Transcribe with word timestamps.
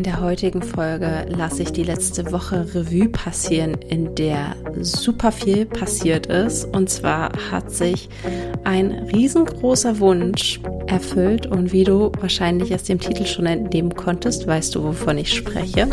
In 0.00 0.04
der 0.04 0.22
heutigen 0.22 0.62
Folge 0.62 1.26
lasse 1.28 1.62
ich 1.62 1.72
die 1.72 1.82
letzte 1.82 2.32
Woche 2.32 2.66
Revue 2.74 3.10
passieren, 3.10 3.74
in 3.74 4.14
der 4.14 4.56
super 4.80 5.30
viel 5.30 5.66
passiert 5.66 6.24
ist. 6.24 6.64
Und 6.64 6.88
zwar 6.88 7.32
hat 7.50 7.70
sich 7.70 8.08
ein 8.64 8.92
riesengroßer 9.12 9.98
Wunsch 9.98 10.58
erfüllt. 10.86 11.46
Und 11.46 11.74
wie 11.74 11.84
du 11.84 12.12
wahrscheinlich 12.18 12.74
aus 12.74 12.84
dem 12.84 12.98
Titel 12.98 13.26
schon 13.26 13.44
entnehmen 13.44 13.94
konntest, 13.94 14.46
weißt 14.46 14.74
du, 14.74 14.84
wovon 14.84 15.18
ich 15.18 15.34
spreche. 15.34 15.86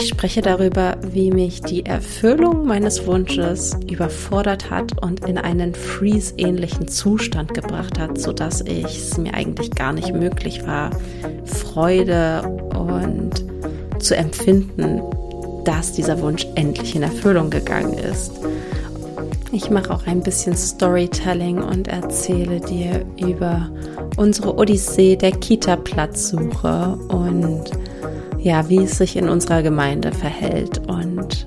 Ich 0.00 0.06
spreche 0.06 0.42
darüber, 0.42 0.96
wie 1.10 1.32
mich 1.32 1.60
die 1.60 1.84
Erfüllung 1.84 2.64
meines 2.64 3.04
Wunsches 3.04 3.76
überfordert 3.90 4.70
hat 4.70 5.02
und 5.02 5.24
in 5.24 5.38
einen 5.38 5.74
Freeze-ähnlichen 5.74 6.86
Zustand 6.86 7.52
gebracht 7.52 7.98
hat, 7.98 8.16
sodass 8.16 8.60
es 8.60 9.18
mir 9.18 9.34
eigentlich 9.34 9.72
gar 9.72 9.92
nicht 9.92 10.14
möglich 10.14 10.64
war, 10.64 10.90
Freude 11.44 12.42
und 12.78 13.44
zu 13.98 14.16
empfinden, 14.16 15.02
dass 15.64 15.92
dieser 15.92 16.20
Wunsch 16.22 16.46
endlich 16.54 16.94
in 16.94 17.02
Erfüllung 17.02 17.50
gegangen 17.50 17.98
ist. 17.98 18.30
Ich 19.50 19.68
mache 19.68 19.92
auch 19.92 20.06
ein 20.06 20.22
bisschen 20.22 20.56
Storytelling 20.56 21.60
und 21.60 21.88
erzähle 21.88 22.60
dir 22.60 23.04
über 23.18 23.68
unsere 24.16 24.56
Odyssee 24.56 25.16
der 25.16 25.32
Kita-Platzsuche 25.32 26.96
und 27.08 27.64
ja, 28.40 28.68
wie 28.68 28.84
es 28.84 28.98
sich 28.98 29.16
in 29.16 29.28
unserer 29.28 29.62
Gemeinde 29.62 30.12
verhält 30.12 30.80
und 30.88 31.46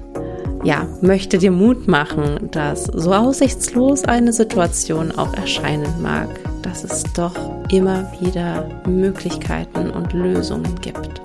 ja, 0.63 0.87
möchte 1.01 1.37
dir 1.37 1.51
Mut 1.51 1.87
machen, 1.87 2.49
dass 2.51 2.83
so 2.83 3.13
aussichtslos 3.13 4.03
eine 4.03 4.31
Situation 4.31 5.11
auch 5.11 5.33
erscheinen 5.33 6.01
mag, 6.01 6.27
dass 6.61 6.83
es 6.83 7.03
doch 7.15 7.35
immer 7.71 8.11
wieder 8.19 8.67
Möglichkeiten 8.87 9.89
und 9.89 10.13
Lösungen 10.13 10.75
gibt. 10.81 11.21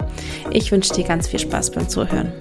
Ich 0.50 0.72
wünsche 0.72 0.94
dir 0.94 1.04
ganz 1.04 1.28
viel 1.28 1.40
Spaß 1.40 1.72
beim 1.72 1.88
Zuhören. 1.88 2.32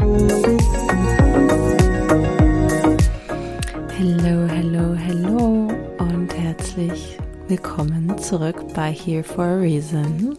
Hallo, 3.99 4.47
hallo, 4.47 4.95
hallo 5.07 5.67
und 5.97 6.29
herzlich 6.37 7.17
willkommen 7.49 8.17
zurück 8.19 8.55
bei 8.73 8.91
Here 8.91 9.23
for 9.23 9.43
a 9.43 9.57
Reason. 9.57 10.37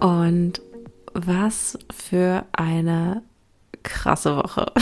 Und 0.00 0.60
was 1.14 1.78
für 1.94 2.44
eine 2.52 3.22
krasse 3.82 4.36
Woche. 4.36 4.72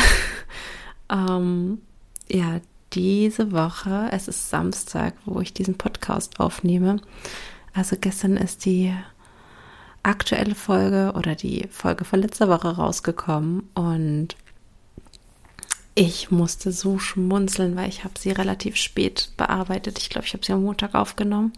ähm, 1.10 1.80
ja, 2.28 2.60
diese 2.92 3.52
Woche, 3.52 4.08
es 4.12 4.28
ist 4.28 4.50
Samstag, 4.50 5.14
wo 5.24 5.40
ich 5.40 5.52
diesen 5.52 5.76
Podcast 5.76 6.40
aufnehme. 6.40 7.00
Also 7.74 7.96
gestern 8.00 8.36
ist 8.36 8.64
die 8.64 8.92
aktuelle 10.02 10.54
Folge 10.54 11.12
oder 11.14 11.34
die 11.34 11.68
Folge 11.70 12.04
von 12.04 12.20
letzter 12.20 12.48
Woche 12.48 12.68
rausgekommen 12.68 13.68
und 13.74 14.34
ich 15.94 16.30
musste 16.30 16.72
so 16.72 16.98
schmunzeln, 16.98 17.76
weil 17.76 17.88
ich 17.88 18.04
habe 18.04 18.18
sie 18.18 18.30
relativ 18.30 18.76
spät 18.76 19.32
bearbeitet. 19.36 19.98
Ich 19.98 20.08
glaube, 20.08 20.26
ich 20.26 20.32
habe 20.32 20.44
sie 20.44 20.52
am 20.52 20.62
Montag 20.62 20.94
aufgenommen. 20.94 21.52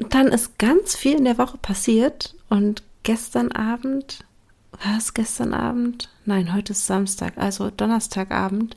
Und 0.00 0.14
dann 0.14 0.28
ist 0.28 0.58
ganz 0.58 0.96
viel 0.96 1.18
in 1.18 1.24
der 1.24 1.36
Woche 1.36 1.58
passiert 1.58 2.34
und 2.48 2.82
gestern 3.02 3.52
Abend, 3.52 4.24
war 4.72 4.98
es 4.98 5.14
gestern 5.14 5.54
Abend? 5.54 6.08
Nein, 6.24 6.54
heute 6.54 6.72
ist 6.72 6.86
Samstag, 6.86 7.34
also 7.36 7.70
Donnerstagabend 7.70 8.76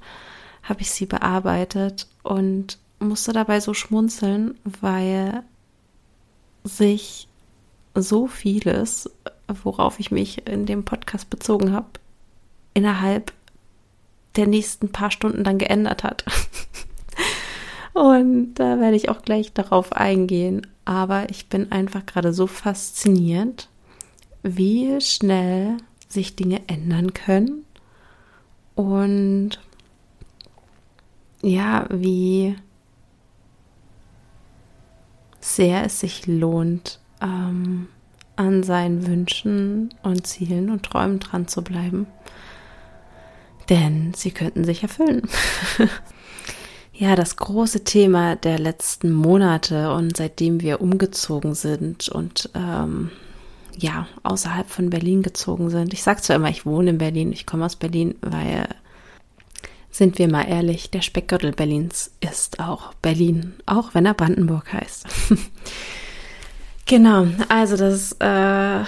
habe 0.63 0.81
ich 0.81 0.91
sie 0.91 1.05
bearbeitet 1.05 2.07
und 2.23 2.79
musste 2.99 3.33
dabei 3.33 3.59
so 3.59 3.73
schmunzeln, 3.73 4.57
weil 4.63 5.43
sich 6.63 7.27
so 7.93 8.27
vieles, 8.27 9.09
worauf 9.47 9.99
ich 9.99 10.11
mich 10.11 10.47
in 10.47 10.65
dem 10.65 10.83
Podcast 10.83 11.29
bezogen 11.29 11.71
habe, 11.71 11.87
innerhalb 12.73 13.31
der 14.35 14.47
nächsten 14.47 14.91
paar 14.91 15.11
Stunden 15.11 15.43
dann 15.43 15.57
geändert 15.57 16.03
hat. 16.03 16.25
Und 17.93 18.55
da 18.55 18.81
werde 18.81 18.97
ich 18.97 19.07
auch 19.07 19.21
gleich 19.21 19.53
darauf 19.53 19.93
eingehen. 19.93 20.67
Aber 20.83 21.29
ich 21.29 21.47
bin 21.47 21.71
einfach 21.71 22.05
gerade 22.05 22.33
so 22.33 22.45
fasziniert, 22.45 23.69
wie 24.45 25.01
schnell 25.01 25.77
sich 26.07 26.35
Dinge 26.35 26.61
ändern 26.67 27.13
können 27.13 27.65
und 28.75 29.59
ja, 31.41 31.87
wie 31.89 32.55
sehr 35.39 35.85
es 35.85 35.99
sich 35.99 36.27
lohnt, 36.27 36.99
ähm, 37.21 37.87
an 38.35 38.63
seinen 38.63 39.07
Wünschen 39.07 39.93
und 40.03 40.27
Zielen 40.27 40.69
und 40.69 40.83
Träumen 40.83 41.19
dran 41.19 41.47
zu 41.47 41.63
bleiben. 41.63 42.05
Denn 43.69 44.13
sie 44.15 44.31
könnten 44.31 44.63
sich 44.63 44.83
erfüllen. 44.83 45.27
ja, 46.93 47.15
das 47.15 47.35
große 47.37 47.83
Thema 47.83 48.35
der 48.35 48.59
letzten 48.59 49.11
Monate 49.11 49.91
und 49.93 50.15
seitdem 50.15 50.61
wir 50.61 50.81
umgezogen 50.81 51.55
sind 51.55 52.09
und 52.09 52.49
ähm, 52.53 53.09
ja, 53.77 54.07
außerhalb 54.23 54.69
von 54.69 54.89
Berlin 54.89 55.21
gezogen 55.21 55.69
sind. 55.69 55.93
Ich 55.93 56.03
sage 56.03 56.21
zwar 56.21 56.37
immer, 56.37 56.49
ich 56.49 56.65
wohne 56.65 56.91
in 56.91 56.97
Berlin, 56.97 57.31
ich 57.31 57.45
komme 57.45 57.65
aus 57.65 57.75
Berlin, 57.75 58.15
weil, 58.21 58.67
sind 59.89 60.17
wir 60.17 60.29
mal 60.29 60.43
ehrlich, 60.43 60.91
der 60.91 61.01
Speckgürtel 61.01 61.51
Berlins 61.51 62.11
ist 62.19 62.59
auch 62.59 62.93
Berlin, 62.95 63.53
auch 63.65 63.93
wenn 63.93 64.05
er 64.05 64.13
Brandenburg 64.13 64.73
heißt. 64.73 65.07
genau, 66.85 67.27
also 67.49 67.77
das 67.77 68.13
äh, 68.13 68.83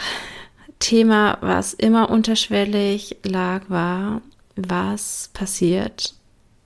Thema, 0.79 1.37
was 1.41 1.73
immer 1.73 2.09
unterschwellig 2.09 3.17
lag, 3.23 3.63
war, 3.69 4.21
was 4.55 5.29
passiert 5.33 6.13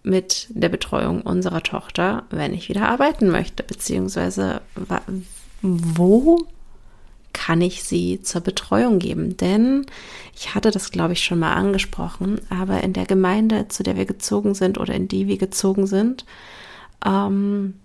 mit 0.04 0.48
der 0.50 0.70
Betreuung 0.70 1.22
unserer 1.22 1.62
Tochter, 1.62 2.24
wenn 2.30 2.54
ich 2.54 2.70
wieder 2.70 2.90
arbeiten 2.90 3.30
möchte, 3.30 3.64
beziehungsweise 3.64 4.62
wo 5.62 6.48
kann 7.34 7.62
ich 7.62 7.84
sie 7.84 8.22
zur 8.22 8.42
Betreuung 8.42 9.00
geben. 9.00 9.38
Denn 9.38 9.86
ich 10.36 10.56
hatte 10.56 10.72
das, 10.72 10.92
glaube 10.92 11.14
ich, 11.14 11.24
schon 11.24 11.40
mal 11.40 11.54
angesprochen, 11.54 12.42
aber 12.50 12.82
in 12.82 12.94
der 12.94 13.06
Gemeinde, 13.06 13.68
zu 13.68 13.84
der 13.84 13.98
wir 13.98 14.06
gezogen 14.06 14.54
sind 14.54 14.78
oder 14.78 14.94
in 14.94 15.08
die 15.08 15.28
wir 15.28 15.38
gezogen 15.38 15.88
sind, 15.88 16.26
ähm, 17.06 17.76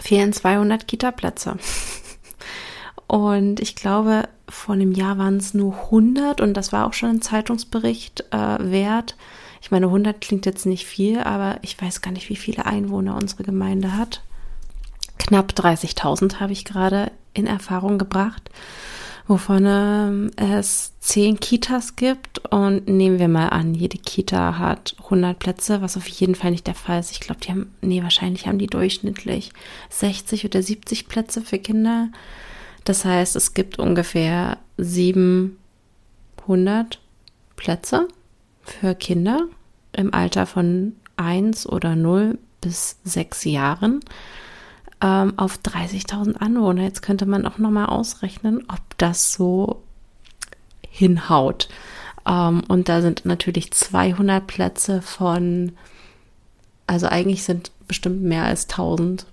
fehlen 0.00 0.32
200 0.32 0.86
Kita-Plätze. 0.86 1.56
Und 3.06 3.60
ich 3.60 3.76
glaube, 3.76 4.28
vor 4.48 4.74
einem 4.74 4.92
Jahr 4.92 5.18
waren 5.18 5.36
es 5.36 5.52
nur 5.52 5.74
100 5.74 6.40
und 6.40 6.54
das 6.54 6.72
war 6.72 6.86
auch 6.86 6.94
schon 6.94 7.10
ein 7.10 7.22
Zeitungsbericht 7.22 8.24
äh, 8.32 8.56
wert. 8.58 9.16
Ich 9.60 9.70
meine, 9.70 9.86
100 9.86 10.20
klingt 10.20 10.46
jetzt 10.46 10.64
nicht 10.64 10.86
viel, 10.86 11.20
aber 11.20 11.58
ich 11.60 11.80
weiß 11.80 12.00
gar 12.00 12.10
nicht, 12.10 12.30
wie 12.30 12.36
viele 12.36 12.64
Einwohner 12.64 13.16
unsere 13.16 13.44
Gemeinde 13.44 13.96
hat. 13.96 14.22
Knapp 15.18 15.52
30.000 15.52 16.40
habe 16.40 16.52
ich 16.52 16.64
gerade 16.64 17.12
in 17.34 17.46
Erfahrung 17.46 17.98
gebracht, 17.98 18.50
wovon 19.26 19.64
ähm, 19.66 20.30
es 20.36 20.92
zehn 21.00 21.40
Kitas 21.40 21.96
gibt. 21.96 22.38
Und 22.50 22.88
nehmen 22.88 23.18
wir 23.18 23.28
mal 23.28 23.48
an, 23.48 23.74
jede 23.74 23.98
Kita 23.98 24.58
hat 24.58 24.96
100 25.04 25.38
Plätze, 25.38 25.82
was 25.82 25.96
auf 25.96 26.06
jeden 26.08 26.34
Fall 26.34 26.50
nicht 26.50 26.66
der 26.66 26.74
Fall 26.74 27.00
ist. 27.00 27.12
Ich 27.12 27.20
glaube, 27.20 27.40
die 27.40 27.50
haben, 27.50 27.74
nee, 27.80 28.02
wahrscheinlich 28.02 28.46
haben 28.46 28.58
die 28.58 28.66
durchschnittlich 28.66 29.52
60 29.90 30.44
oder 30.44 30.62
70 30.62 31.08
Plätze 31.08 31.42
für 31.42 31.58
Kinder. 31.58 32.08
Das 32.84 33.04
heißt, 33.04 33.36
es 33.36 33.54
gibt 33.54 33.78
ungefähr 33.78 34.58
700 34.76 35.56
Plätze 37.56 38.08
für 38.62 38.94
Kinder 38.94 39.46
im 39.92 40.12
Alter 40.12 40.46
von 40.46 40.96
1 41.16 41.66
oder 41.68 41.94
0 41.94 42.38
bis 42.60 42.96
6 43.04 43.44
Jahren 43.44 44.00
ähm, 45.02 45.38
auf 45.38 45.58
30.000 45.58 46.36
Anwohner. 46.36 46.82
Jetzt 46.82 47.02
könnte 47.02 47.26
man 47.26 47.46
auch 47.46 47.58
nochmal 47.58 47.86
ausrechnen, 47.86 48.64
ob 48.68 48.80
das 48.98 49.32
so 49.32 49.82
hinhaut. 50.88 51.68
Ähm, 52.26 52.62
und 52.68 52.88
da 52.88 53.02
sind 53.02 53.24
natürlich 53.24 53.72
200 53.72 54.46
Plätze 54.46 55.02
von, 55.02 55.72
also 56.86 57.08
eigentlich 57.08 57.42
sind 57.42 57.72
bestimmt 57.88 58.22
mehr 58.22 58.44
als 58.44 58.68
1000 58.68 59.26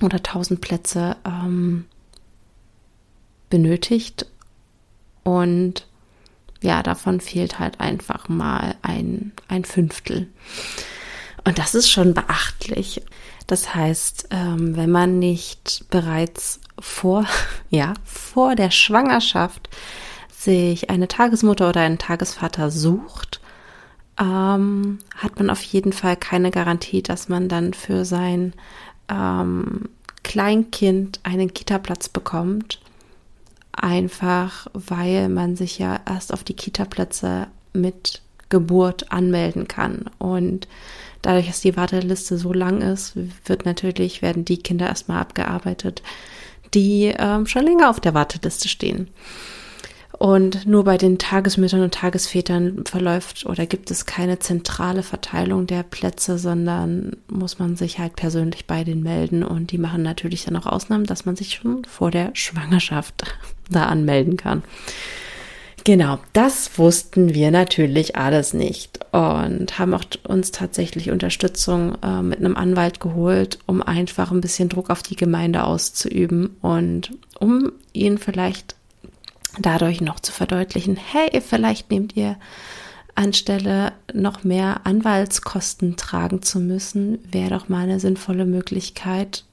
oder 0.00 0.18
1000 0.18 0.60
Plätze 0.60 1.16
ähm, 1.24 1.86
benötigt. 3.50 4.26
Und 5.24 5.86
ja, 6.62 6.82
davon 6.82 7.20
fehlt 7.20 7.58
halt 7.58 7.80
einfach 7.80 8.28
mal 8.28 8.76
ein, 8.82 9.32
ein 9.48 9.64
Fünftel. 9.64 10.28
Und 11.44 11.58
das 11.58 11.74
ist 11.74 11.90
schon 11.90 12.14
beachtlich. 12.14 13.02
Das 13.48 13.74
heißt, 13.74 14.28
ähm, 14.30 14.76
wenn 14.76 14.90
man 14.90 15.18
nicht 15.18 15.86
bereits 15.90 16.60
vor, 16.78 17.24
ja, 17.70 17.94
vor 18.04 18.54
der 18.54 18.70
Schwangerschaft 18.70 19.68
sich 20.30 20.90
eine 20.90 21.08
Tagesmutter 21.08 21.70
oder 21.70 21.80
einen 21.80 21.98
Tagesvater 21.98 22.70
sucht, 22.70 23.40
ähm, 24.20 24.98
hat 25.16 25.38
man 25.38 25.50
auf 25.50 25.62
jeden 25.62 25.92
Fall 25.92 26.16
keine 26.16 26.50
Garantie, 26.50 27.02
dass 27.02 27.28
man 27.28 27.48
dann 27.48 27.72
für 27.72 28.04
sein 28.04 28.52
ähm, 29.08 29.88
Kleinkind 30.22 31.20
einen 31.22 31.52
Kita-Platz 31.52 32.08
bekommt. 32.10 32.80
einfach 33.72 34.66
weil 34.74 35.28
man 35.28 35.56
sich 35.56 35.78
ja 35.78 36.00
erst 36.04 36.34
auf 36.34 36.44
die 36.44 36.54
Kita-Plätze 36.54 37.46
mit 37.72 38.20
Geburt 38.48 39.10
anmelden 39.12 39.68
kann. 39.68 40.06
Und 40.18 40.68
dadurch, 41.22 41.46
dass 41.46 41.60
die 41.60 41.76
Warteliste 41.76 42.38
so 42.38 42.52
lang 42.52 42.80
ist, 42.80 43.14
wird 43.44 43.64
natürlich, 43.64 44.22
werden 44.22 44.44
die 44.44 44.58
Kinder 44.58 44.86
erstmal 44.86 45.20
abgearbeitet, 45.20 46.02
die 46.74 47.14
ähm, 47.18 47.46
schon 47.46 47.64
länger 47.64 47.90
auf 47.90 48.00
der 48.00 48.14
Warteliste 48.14 48.68
stehen. 48.68 49.08
Und 50.18 50.66
nur 50.66 50.82
bei 50.82 50.96
den 50.96 51.18
Tagesmüttern 51.18 51.80
und 51.80 51.94
Tagesvätern 51.94 52.84
verläuft 52.86 53.46
oder 53.46 53.66
gibt 53.66 53.92
es 53.92 54.04
keine 54.04 54.40
zentrale 54.40 55.04
Verteilung 55.04 55.68
der 55.68 55.84
Plätze, 55.84 56.38
sondern 56.38 57.16
muss 57.28 57.60
man 57.60 57.76
sich 57.76 58.00
halt 58.00 58.16
persönlich 58.16 58.66
bei 58.66 58.82
denen 58.82 59.04
melden. 59.04 59.44
Und 59.44 59.70
die 59.70 59.78
machen 59.78 60.02
natürlich 60.02 60.44
dann 60.44 60.56
auch 60.56 60.66
Ausnahmen, 60.66 61.04
dass 61.04 61.24
man 61.24 61.36
sich 61.36 61.54
schon 61.54 61.84
vor 61.84 62.10
der 62.10 62.30
Schwangerschaft 62.34 63.36
da 63.70 63.84
anmelden 63.84 64.36
kann. 64.36 64.64
Genau, 65.88 66.18
das 66.34 66.76
wussten 66.78 67.32
wir 67.32 67.50
natürlich 67.50 68.14
alles 68.14 68.52
nicht 68.52 69.00
und 69.10 69.78
haben 69.78 69.94
auch 69.94 70.04
uns 70.24 70.50
tatsächlich 70.50 71.10
Unterstützung 71.10 71.96
äh, 72.02 72.20
mit 72.20 72.40
einem 72.40 72.58
Anwalt 72.58 73.00
geholt, 73.00 73.58
um 73.64 73.80
einfach 73.80 74.30
ein 74.30 74.42
bisschen 74.42 74.68
Druck 74.68 74.90
auf 74.90 75.02
die 75.02 75.16
Gemeinde 75.16 75.64
auszuüben 75.64 76.58
und 76.60 77.12
um 77.40 77.72
ihnen 77.94 78.18
vielleicht 78.18 78.74
dadurch 79.58 80.02
noch 80.02 80.20
zu 80.20 80.30
verdeutlichen, 80.30 80.96
hey, 80.96 81.40
vielleicht 81.40 81.90
nehmt 81.90 82.14
ihr 82.18 82.36
anstelle 83.14 83.94
noch 84.12 84.44
mehr 84.44 84.82
Anwaltskosten 84.84 85.96
tragen 85.96 86.42
zu 86.42 86.60
müssen, 86.60 87.18
wäre 87.32 87.48
doch 87.48 87.70
mal 87.70 87.84
eine 87.84 87.98
sinnvolle 87.98 88.44
Möglichkeit, 88.44 89.44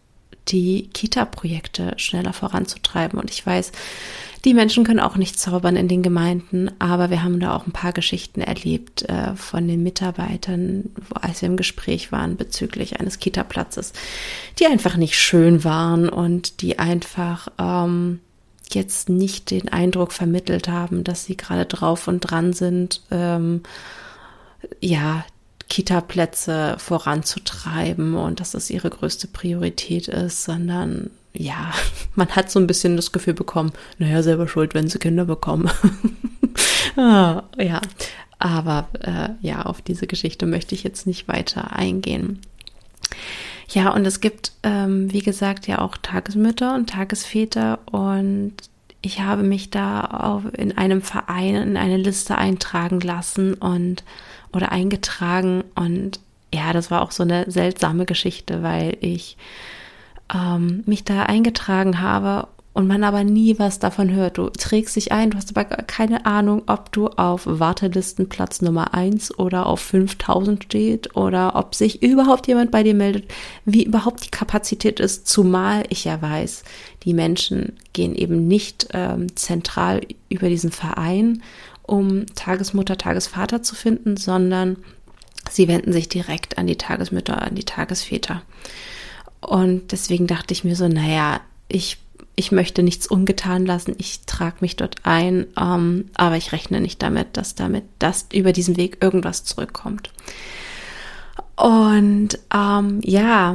die 0.50 0.90
Kita-Projekte 0.94 1.94
schneller 1.96 2.34
voranzutreiben. 2.34 3.20
Und 3.20 3.32
ich 3.32 3.46
weiß, 3.46 3.72
die 4.46 4.54
Menschen 4.54 4.84
können 4.84 5.00
auch 5.00 5.16
nicht 5.16 5.40
zaubern 5.40 5.76
in 5.76 5.88
den 5.88 6.04
Gemeinden, 6.04 6.70
aber 6.78 7.10
wir 7.10 7.24
haben 7.24 7.40
da 7.40 7.56
auch 7.56 7.66
ein 7.66 7.72
paar 7.72 7.94
Geschichten 7.94 8.42
erlebt 8.42 9.02
äh, 9.10 9.36
von 9.36 9.68
den 9.68 9.82
Mitarbeitern, 9.82 10.92
als 11.20 11.42
wir 11.42 11.50
im 11.50 11.58
Gespräch 11.58 12.12
waren 12.12 12.38
bezüglich 12.38 13.00
eines 13.00 13.18
Kita-Platzes, 13.18 13.94
die 14.60 14.68
einfach 14.68 14.98
nicht 14.98 15.18
schön 15.18 15.64
waren 15.64 16.08
und 16.08 16.62
die 16.62 16.78
einfach 16.78 17.48
ähm, 17.58 18.20
jetzt 18.70 19.10
nicht 19.10 19.50
den 19.50 19.70
Eindruck 19.70 20.14
vermittelt 20.14 20.68
haben, 20.68 21.04
dass 21.04 21.26
sie 21.26 21.36
gerade 21.36 21.66
drauf 21.66 22.08
und 22.08 22.22
dran 22.22 22.54
sind, 22.54 23.02
ähm, 23.10 23.62
ja, 24.80 25.26
Kita-Plätze 25.68 26.76
voranzutreiben 26.78 28.14
und 28.14 28.40
dass 28.40 28.52
das 28.52 28.70
ihre 28.70 28.92
größte 28.92 29.28
Priorität 29.28 30.08
ist, 30.08 30.44
sondern 30.44 31.10
ja, 31.38 31.72
man 32.16 32.30
hat 32.30 32.52
so 32.52 32.60
ein 32.60 32.68
bisschen 32.68 32.96
das 32.96 33.12
Gefühl 33.12 33.34
bekommen, 33.34 33.72
naja, 33.98 34.24
selber 34.24 34.48
schuld, 34.48 34.74
wenn 34.74 34.88
sie 34.88 35.00
Kinder 35.00 35.26
bekommen. 35.26 35.70
ah, 36.98 37.44
ja, 37.58 37.82
aber 38.40 38.88
äh, 39.02 39.30
ja, 39.46 39.64
auf 39.64 39.82
diese 39.82 40.08
Geschichte 40.08 40.46
möchte 40.46 40.76
ich 40.76 40.84
jetzt 40.84 41.08
nicht 41.08 41.28
weiter 41.28 41.74
eingehen. 41.74 42.40
Ja, 43.70 43.94
und 43.94 44.06
es 44.06 44.22
gibt, 44.22 44.52
ähm, 44.64 45.12
wie 45.12 45.22
gesagt, 45.22 45.68
ja 45.68 45.80
auch 45.80 45.98
Tagesmütter 45.98 46.76
und 46.76 46.90
Tagesväter 46.90 47.80
und 47.92 48.54
ich 49.02 49.22
habe 49.22 49.44
mich 49.44 49.70
da 49.70 50.02
auf, 50.02 50.44
in 50.58 50.78
einem 50.78 51.02
Verein 51.02 51.56
in 51.56 51.78
eine 51.78 51.98
Liste 51.98 52.38
eintragen 52.38 53.00
lassen 53.02 53.54
und 53.54 54.04
oder 54.52 54.72
eingetragen 54.72 55.64
und 55.76 56.20
ja, 56.54 56.74
das 56.74 56.90
war 56.90 57.02
auch 57.02 57.12
so 57.12 57.24
eine 57.24 57.50
seltsame 57.52 58.06
Geschichte, 58.06 58.64
weil 58.64 58.98
ich 59.02 59.38
ähm, 60.34 60.84
mich 60.86 61.04
da 61.04 61.24
eingetragen 61.24 62.02
habe 62.02 62.48
und 62.76 62.88
man 62.88 63.06
aber 63.06 63.24
nie 63.24 63.58
was 63.58 63.80
davon 63.80 64.12
hört. 64.12 64.38
Du 64.38 64.50
trägst 64.50 64.98
dich 64.98 65.14
ein, 65.14 65.32
du 65.32 65.38
hast 65.38 65.56
aber 65.56 65.64
keine 65.64 66.26
Ahnung, 66.26 66.64
ob 66.68 66.92
du 66.92 67.08
auf 67.08 67.44
Wartelistenplatz 67.46 68.62
Nummer 68.62 68.94
1 68.94 69.40
oder 69.40 69.66
auf 69.66 69.80
5000 69.80 70.62
steht 70.66 71.16
oder 71.16 71.56
ob 71.56 71.74
sich 71.74 72.04
überhaupt 72.04 72.48
jemand 72.48 72.72
bei 72.72 72.84
dir 72.84 72.94
meldet, 72.94 73.32
wie 73.64 73.86
überhaupt 73.86 74.26
die 74.26 74.30
Kapazität 74.30 75.00
ist, 75.00 75.26
zumal 75.26 75.86
ich 75.88 76.04
ja 76.04 76.22
weiß, 76.22 76.66
die 77.04 77.14
Menschen 77.14 77.78
gehen 77.94 78.14
eben 78.14 78.46
nicht 78.46 78.90
ähm, 78.92 79.34
zentral 79.38 80.02
über 80.28 80.50
diesen 80.50 80.72
Verein, 80.72 81.44
um 81.82 82.26
Tagesmutter, 82.36 82.98
Tagesvater 82.98 83.64
zu 83.64 83.76
finden, 83.76 84.18
sondern 84.18 84.76
sie 85.50 85.70
wenden 85.70 85.94
sich 85.94 86.10
direkt 86.10 86.58
an 86.58 86.68
die 86.68 86.78
Tagesmütter, 86.78 87.42
an 87.42 87.56
die 87.56 87.64
Tagesväter. 87.64 88.42
Und 89.46 89.92
deswegen 89.92 90.28
dachte 90.28 90.54
ich 90.54 90.64
mir 90.64 90.76
so, 90.76 90.88
naja, 90.88 91.42
ich 91.68 91.98
ich 92.36 92.52
möchte 92.52 92.84
nichts 92.84 93.08
ungetan 93.08 93.66
lassen, 93.66 93.96
ich 93.98 94.22
trage 94.26 94.58
mich 94.60 94.76
dort 94.76 94.98
ein, 95.04 95.48
ähm, 95.60 96.10
aber 96.16 96.36
ich 96.36 96.52
rechne 96.52 96.82
nicht 96.82 97.02
damit, 97.02 97.38
dass 97.38 97.56
damit, 97.56 97.86
dass 98.00 98.28
über 98.34 98.52
diesen 98.52 98.78
Weg 98.78 98.98
irgendwas 99.02 99.46
zurückkommt. 99.46 100.12
Und 101.56 102.38
ähm, 102.54 103.00
ja, 103.04 103.54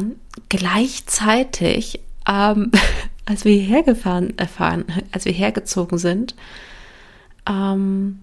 gleichzeitig, 0.49 2.01
ähm, 2.27 2.71
als 3.27 3.45
wir 3.45 3.53
hierher 3.53 3.83
gefahren, 3.83 4.33
erfahren, 4.39 4.87
als 5.13 5.27
wir 5.27 5.33
hergezogen 5.33 5.99
sind, 5.99 6.35
ähm, 7.47 8.21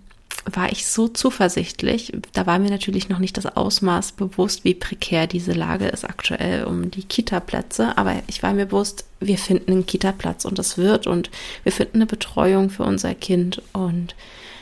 war 0.50 0.72
ich 0.72 0.88
so 0.88 1.08
zuversichtlich. 1.08 2.14
Da 2.32 2.46
war 2.46 2.58
mir 2.58 2.70
natürlich 2.70 3.10
noch 3.10 3.20
nicht 3.20 3.38
das 3.38 3.46
Ausmaß 3.46 4.14
bewusst, 4.14 4.64
wie 4.64 4.74
prekär 4.74 5.28
diese 5.28 5.52
Lage 5.52 5.88
ist 5.88 6.06
aktuell 6.06 6.64
um 6.64 6.90
die 6.90 7.04
Kita-Plätze. 7.04 7.98
Aber 7.98 8.16
ich 8.28 8.44
war 8.44 8.54
mir 8.54 8.66
bewusst, 8.66 9.06
wir 9.20 9.38
finden 9.38 9.72
einen 9.72 9.86
Kita-Platz 9.86 10.46
und 10.46 10.58
das 10.58 10.78
wird 10.78 11.06
und 11.06 11.30
wir 11.64 11.72
finden 11.72 11.98
eine 11.98 12.06
Betreuung 12.06 12.70
für 12.70 12.84
unser 12.84 13.14
Kind 13.14 13.62
und 13.74 14.16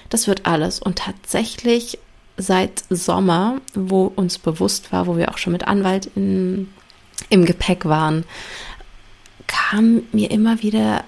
das 0.09 0.27
wird 0.27 0.45
alles. 0.45 0.79
Und 0.79 0.97
tatsächlich 0.97 1.99
seit 2.37 2.83
Sommer, 2.89 3.61
wo 3.75 4.11
uns 4.15 4.39
bewusst 4.39 4.91
war, 4.91 5.07
wo 5.07 5.17
wir 5.17 5.29
auch 5.29 5.37
schon 5.37 5.53
mit 5.53 5.67
Anwalt 5.67 6.09
in, 6.15 6.73
im 7.29 7.45
Gepäck 7.45 7.85
waren, 7.85 8.23
kam 9.47 10.01
mir 10.11 10.31
immer 10.31 10.63
wieder 10.63 11.03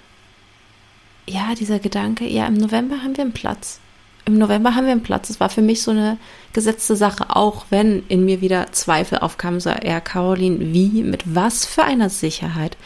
ja, 1.29 1.56
dieser 1.56 1.79
Gedanke, 1.79 2.25
ja, 2.25 2.47
im 2.47 2.53
November 2.53 3.03
haben 3.03 3.18
wir 3.18 3.24
einen 3.24 3.33
Platz 3.33 3.81
im 4.27 4.38
November 4.38 4.75
haben 4.75 4.85
wir 4.85 4.91
einen 4.91 5.03
Platz. 5.03 5.29
Es 5.29 5.39
war 5.39 5.50
für 5.50 5.62
mich 5.62 5.81
so 5.81 5.91
eine 5.91 6.18
gesetzte 6.51 6.95
Sache, 6.95 7.35
auch 7.35 7.65
wenn 7.69 8.03
in 8.09 8.25
mir 8.25 8.41
wieder 8.41 8.71
Zweifel 8.74 9.19
aufkamen, 9.19 9.62
so, 9.62 9.69
ja, 9.69 10.01
Caroline, 10.01 10.74
wie, 10.74 11.01
mit 11.01 11.24
was 11.33 11.65
für 11.65 11.83
einer 11.83 12.09
Sicherheit 12.09 12.77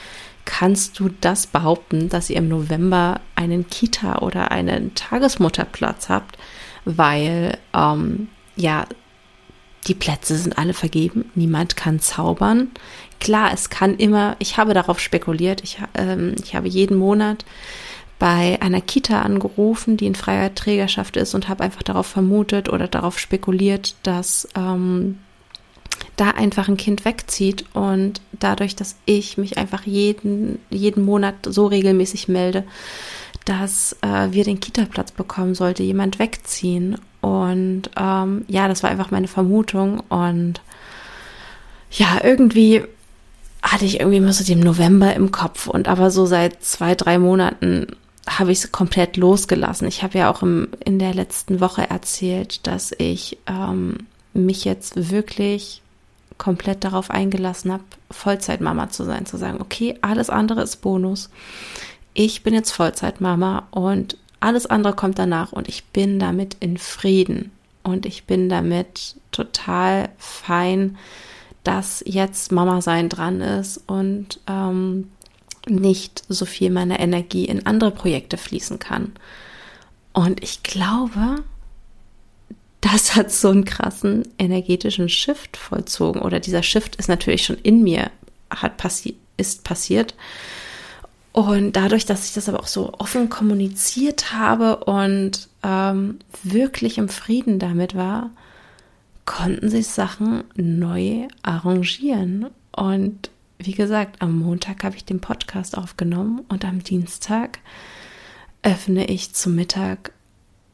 kannst 0.46 1.00
du 1.00 1.10
das 1.22 1.48
behaupten, 1.48 2.10
dass 2.10 2.30
ihr 2.30 2.38
im 2.38 2.48
November 2.48 3.22
einen 3.36 3.68
Kita 3.68 4.20
oder 4.20 4.52
einen 4.52 4.94
Tagesmutterplatz 4.96 6.10
habt, 6.10 6.38
weil, 6.86 7.58
ähm, 7.74 8.28
ja, 8.56 8.86
die 9.88 9.96
Plätze 9.96 10.38
sind 10.38 10.60
alle 10.60 10.74
vergeben, 10.74 11.32
niemand 11.34 11.76
kann 11.76 12.00
zaubern. 12.00 12.70
Klar, 13.20 13.52
es 13.54 13.70
kann 13.70 13.96
immer, 13.96 14.36
ich 14.38 14.58
habe 14.58 14.76
darauf 14.76 15.00
spekuliert, 15.00 15.64
ich, 15.64 15.80
ähm, 15.96 16.36
ich 16.44 16.56
habe 16.56 16.68
jeden 16.68 16.98
Monat 16.98 17.46
bei 18.22 18.62
einer 18.62 18.82
Kita 18.82 19.24
angerufen, 19.24 19.98
die 19.98 20.06
in 20.06 20.14
freier 20.14 20.54
Trägerschaft 20.54 21.18
ist 21.18 21.34
und 21.34 21.50
habe 21.50 21.64
einfach 21.64 21.82
darauf 21.82 22.06
vermutet 22.06 22.70
oder 22.70 22.88
darauf 22.88 23.18
spekuliert, 23.18 23.96
dass 24.04 24.48
ähm, 24.56 25.18
da 26.18 26.30
einfach 26.30 26.68
ein 26.68 26.78
Kind 26.78 27.04
wegzieht 27.04 27.66
und 27.74 28.22
dadurch, 28.34 28.76
dass 28.76 28.96
ich 29.06 29.40
mich 29.40 29.58
einfach 29.58 29.88
jeden, 29.88 30.60
jeden 30.70 31.04
Monat 31.04 31.34
so 31.48 31.66
regelmäßig 31.66 32.28
melde, 32.28 32.64
dass 33.46 33.98
äh, 34.04 34.28
wir 34.30 34.44
den 34.44 34.60
Kita-Platz 34.60 35.14
bekommen, 35.14 35.56
sollte 35.56 35.82
jemand 35.82 36.20
wegziehen. 36.20 37.00
Und 37.22 37.90
ähm, 37.98 38.46
ja, 38.48 38.68
das 38.68 38.84
war 38.84 38.92
einfach 38.92 39.10
meine 39.10 39.30
Vermutung. 39.30 40.00
Und 40.10 40.62
ja, 41.90 42.20
irgendwie 42.24 42.84
hatte 43.64 43.86
ich 43.86 44.00
irgendwie 44.00 44.18
immer 44.18 44.34
so 44.34 44.44
den 44.44 44.60
November 44.60 45.16
im 45.16 45.32
Kopf 45.32 45.66
und 45.66 45.88
aber 45.88 46.12
so 46.12 46.28
seit 46.28 46.64
zwei, 46.64 46.94
drei 46.94 47.18
Monaten 47.18 47.96
habe 48.30 48.52
ich 48.52 48.64
es 48.64 48.72
komplett 48.72 49.18
losgelassen. 49.18 49.88
Ich 49.88 50.04
habe 50.04 50.18
ja 50.18 50.32
auch 50.32 50.42
im, 50.42 50.70
in 50.84 51.00
der 51.00 51.14
letzten 51.14 51.60
Woche 51.60 51.90
erzählt, 51.90 52.66
dass 52.68 52.94
ich 52.98 53.38
ähm, 53.48 54.08
mich 54.34 54.64
jetzt 54.66 55.12
wirklich 55.12 55.82
komplett 56.38 56.84
darauf 56.84 57.12
eingelassen 57.12 57.72
habe, 57.72 57.84
Vollzeitmama 58.10 58.90
zu 58.90 59.04
sein, 59.04 59.26
zu 59.26 59.38
sagen, 59.38 59.62
okay, 59.62 59.98
alles 60.02 60.30
andere 60.30 60.64
ist 60.64 60.78
Bonus. 60.78 61.30
Ich 62.14 62.44
bin 62.44 62.54
jetzt 62.54 62.72
Vollzeitmama 62.72 63.68
und 63.72 64.18
alles 64.40 64.66
andere 64.66 64.94
kommt 64.94 65.20
danach 65.20 65.52
und 65.52 65.70
ich 65.70 65.86
bin 65.86 66.18
damit 66.18 66.58
in 66.60 66.78
Frieden 66.78 67.52
und 67.84 68.06
ich 68.06 68.26
bin 68.26 68.50
damit 68.50 69.16
total 69.32 70.10
fein, 70.18 70.98
dass 71.64 72.04
jetzt 72.08 72.52
Mama 72.52 72.82
sein 72.82 73.08
dran 73.08 73.42
ist 73.42 73.84
und 73.88 74.40
ähm, 74.48 75.12
nicht 75.68 76.24
so 76.28 76.46
viel 76.46 76.72
meiner 76.72 77.00
Energie 77.00 77.46
in 77.46 77.66
andere 77.66 77.92
Projekte 77.92 78.38
fließen 78.38 78.80
kann. 78.80 79.14
Und 80.14 80.44
ich 80.44 80.64
glaube, 80.64 81.44
das 82.82 83.16
hat 83.16 83.32
so 83.32 83.50
einen 83.50 83.66
krassen 83.66 84.28
energetischen 84.38 85.08
Shift 85.08 85.56
vollzogen. 85.56 86.22
Oder 86.22 86.40
dieser 86.40 86.64
Shift 86.64 86.96
ist 86.96 87.10
natürlich 87.10 87.46
schon 87.46 87.58
in 87.58 87.84
mir, 87.84 88.12
hat 88.50 88.78
passi 88.78 89.16
ist 89.38 89.64
passiert. 89.64 90.16
Und 91.32 91.74
dadurch, 91.78 92.06
dass 92.06 92.28
ich 92.28 92.34
das 92.34 92.50
aber 92.50 92.60
auch 92.60 92.68
so 92.68 92.94
offen 92.98 93.30
kommuniziert 93.30 94.34
habe 94.34 94.84
und 94.84 95.48
ähm, 95.64 96.20
wirklich 96.44 96.98
im 96.98 97.08
Frieden 97.08 97.58
damit 97.58 97.96
war, 97.96 98.32
konnten 99.26 99.70
sich 99.70 99.88
Sachen 99.88 100.44
neu 100.56 101.28
arrangieren. 101.42 102.48
Und 102.76 103.30
wie 103.66 103.74
gesagt, 103.74 104.22
am 104.22 104.40
Montag 104.40 104.84
habe 104.84 104.96
ich 104.96 105.06
den 105.06 105.20
Podcast 105.20 105.78
aufgenommen 105.78 106.42
und 106.50 106.66
am 106.66 106.84
Dienstag 106.84 107.60
öffne 108.64 109.06
ich 109.06 109.34
zum 109.34 109.56
Mittag, 109.56 110.14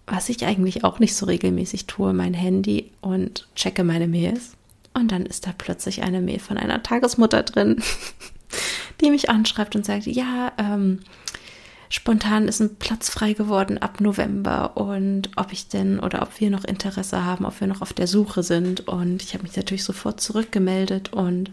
was 0.06 0.30
ich 0.30 0.46
eigentlich 0.46 0.84
auch 0.84 1.00
nicht 1.00 1.16
so 1.16 1.26
regelmäßig 1.26 1.88
tue, 1.88 2.14
mein 2.14 2.34
Handy 2.34 2.92
und 3.02 3.48
checke 3.56 3.84
meine 3.84 4.08
Mails. 4.08 4.54
Und 4.94 5.12
dann 5.12 5.26
ist 5.26 5.46
da 5.46 5.54
plötzlich 5.58 6.02
eine 6.02 6.22
Mail 6.22 6.40
von 6.40 6.58
einer 6.58 6.82
Tagesmutter 6.82 7.44
drin, 7.44 7.82
die 9.02 9.12
mich 9.12 9.30
anschreibt 9.30 9.76
und 9.76 9.86
sagt, 9.86 10.08
ja, 10.08 10.52
ähm, 10.58 11.00
spontan 11.90 12.48
ist 12.48 12.60
ein 12.60 12.78
Platz 12.78 13.10
frei 13.10 13.34
geworden 13.34 13.78
ab 13.78 14.02
November 14.02 14.76
und 14.76 15.30
ob 15.36 15.54
ich 15.54 15.68
denn 15.68 16.00
oder 16.00 16.22
ob 16.22 16.40
wir 16.40 16.50
noch 16.50 16.64
Interesse 16.64 17.24
haben, 17.24 17.46
ob 17.46 17.60
wir 17.60 17.68
noch 17.68 17.82
auf 17.82 17.94
der 17.94 18.08
Suche 18.08 18.44
sind. 18.44 18.88
Und 18.88 19.22
ich 19.24 19.34
habe 19.34 19.44
mich 19.44 19.56
natürlich 19.56 19.84
sofort 19.84 20.20
zurückgemeldet 20.20 21.14
und 21.14 21.52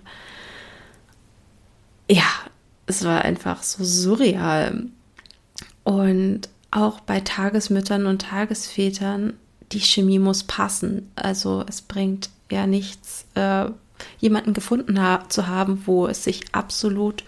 ja, 2.15 2.31
es 2.87 3.05
war 3.05 3.23
einfach 3.23 3.63
so 3.63 3.83
surreal. 3.83 4.85
Und 5.83 6.43
auch 6.71 7.01
bei 7.01 7.21
Tagesmüttern 7.21 8.07
und 8.07 8.23
Tagesvätern, 8.23 9.35
die 9.73 9.81
Chemie 9.81 10.21
muss 10.21 10.45
passen. 10.45 11.11
Also 11.17 11.65
es 11.69 11.83
bringt 11.83 12.31
ja 12.51 12.67
nichts, 12.67 13.27
äh, 13.35 13.67
jemanden 14.21 14.55
gefunden 14.55 15.01
ha 15.01 15.25
zu 15.29 15.49
haben, 15.49 15.83
wo 15.87 16.07
es 16.07 16.23
sich 16.23 16.43
absolut 16.53 17.25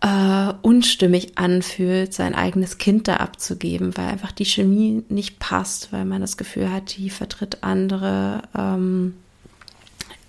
äh, 0.00 0.52
unstimmig 0.62 1.36
anfühlt, 1.36 2.14
sein 2.14 2.34
eigenes 2.34 2.78
Kind 2.78 3.08
da 3.08 3.16
abzugeben, 3.16 3.96
weil 3.96 4.08
einfach 4.08 4.32
die 4.32 4.46
Chemie 4.46 5.04
nicht 5.08 5.38
passt, 5.38 5.92
weil 5.92 6.06
man 6.06 6.22
das 6.22 6.38
Gefühl 6.38 6.72
hat, 6.72 6.96
die 6.96 7.10
vertritt 7.10 7.58
andere 7.62 8.42
ähm, 8.56 9.14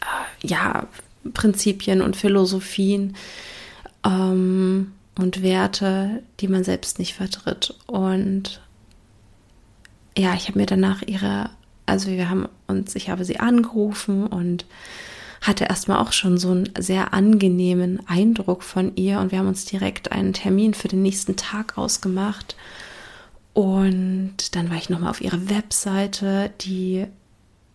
äh, 0.01 0.48
ja, 0.48 0.88
Prinzipien 1.34 2.01
und 2.01 2.17
Philosophien 2.17 3.15
ähm, 4.05 4.91
und 5.17 5.43
Werte, 5.43 6.24
die 6.39 6.48
man 6.48 6.63
selbst 6.63 7.00
nicht 7.00 7.13
vertritt. 7.13 7.75
Und 7.88 8.62
ja, 10.17 10.33
ich 10.36 10.48
habe 10.48 10.60
mir 10.60 10.65
danach 10.65 11.01
ihre, 11.03 11.50
also 11.86 12.10
wir 12.10 12.29
haben 12.29 12.48
uns, 12.67 12.95
ich 12.95 13.10
habe 13.10 13.25
sie 13.25 13.39
angerufen 13.39 14.27
und 14.27 14.65
hatte 15.41 15.65
erstmal 15.65 16.00
auch 16.00 16.13
schon 16.13 16.38
so 16.38 16.51
einen 16.51 16.69
sehr 16.79 17.13
angenehmen 17.13 18.00
Eindruck 18.07 18.63
von 18.63 18.95
ihr 18.95 19.19
und 19.19 19.31
wir 19.31 19.39
haben 19.39 19.48
uns 19.48 19.65
direkt 19.65 20.12
einen 20.12 20.33
Termin 20.33 20.74
für 20.74 20.88
den 20.88 21.01
nächsten 21.01 21.36
Tag 21.36 21.77
ausgemacht. 21.77 22.55
Und 23.53 24.55
dann 24.55 24.69
war 24.69 24.77
ich 24.77 24.89
nochmal 24.89 25.12
auf 25.12 25.22
ihrer 25.22 25.50
Webseite, 25.50 26.51
die 26.62 27.05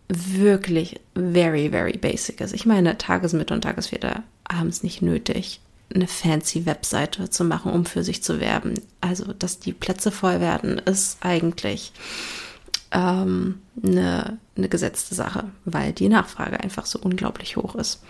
wirklich 0.09 0.99
very, 1.13 1.69
very 1.69 1.97
basic 1.97 2.41
ist. 2.41 2.53
Ich 2.53 2.65
meine, 2.65 2.97
Tagesmitte 2.97 3.53
und 3.53 3.61
Tagesväter 3.61 4.23
haben 4.51 4.67
es 4.67 4.81
nicht 4.81 5.03
nötig, 5.03 5.61
eine 5.93 6.07
fancy 6.07 6.65
Webseite 6.65 7.29
zu 7.29 7.43
machen, 7.43 7.71
um 7.71 7.85
für 7.85 8.03
sich 8.03 8.23
zu 8.23 8.39
werben. 8.39 8.75
Also, 9.01 9.33
dass 9.33 9.59
die 9.59 9.73
Plätze 9.73 10.11
voll 10.11 10.39
werden, 10.39 10.77
ist 10.79 11.17
eigentlich 11.21 11.91
ähm, 12.91 13.61
eine, 13.83 14.37
eine 14.55 14.69
gesetzte 14.69 15.15
Sache, 15.15 15.45
weil 15.65 15.93
die 15.93 16.09
Nachfrage 16.09 16.59
einfach 16.59 16.85
so 16.85 16.99
unglaublich 16.99 17.57
hoch 17.57 17.75
ist. 17.75 18.01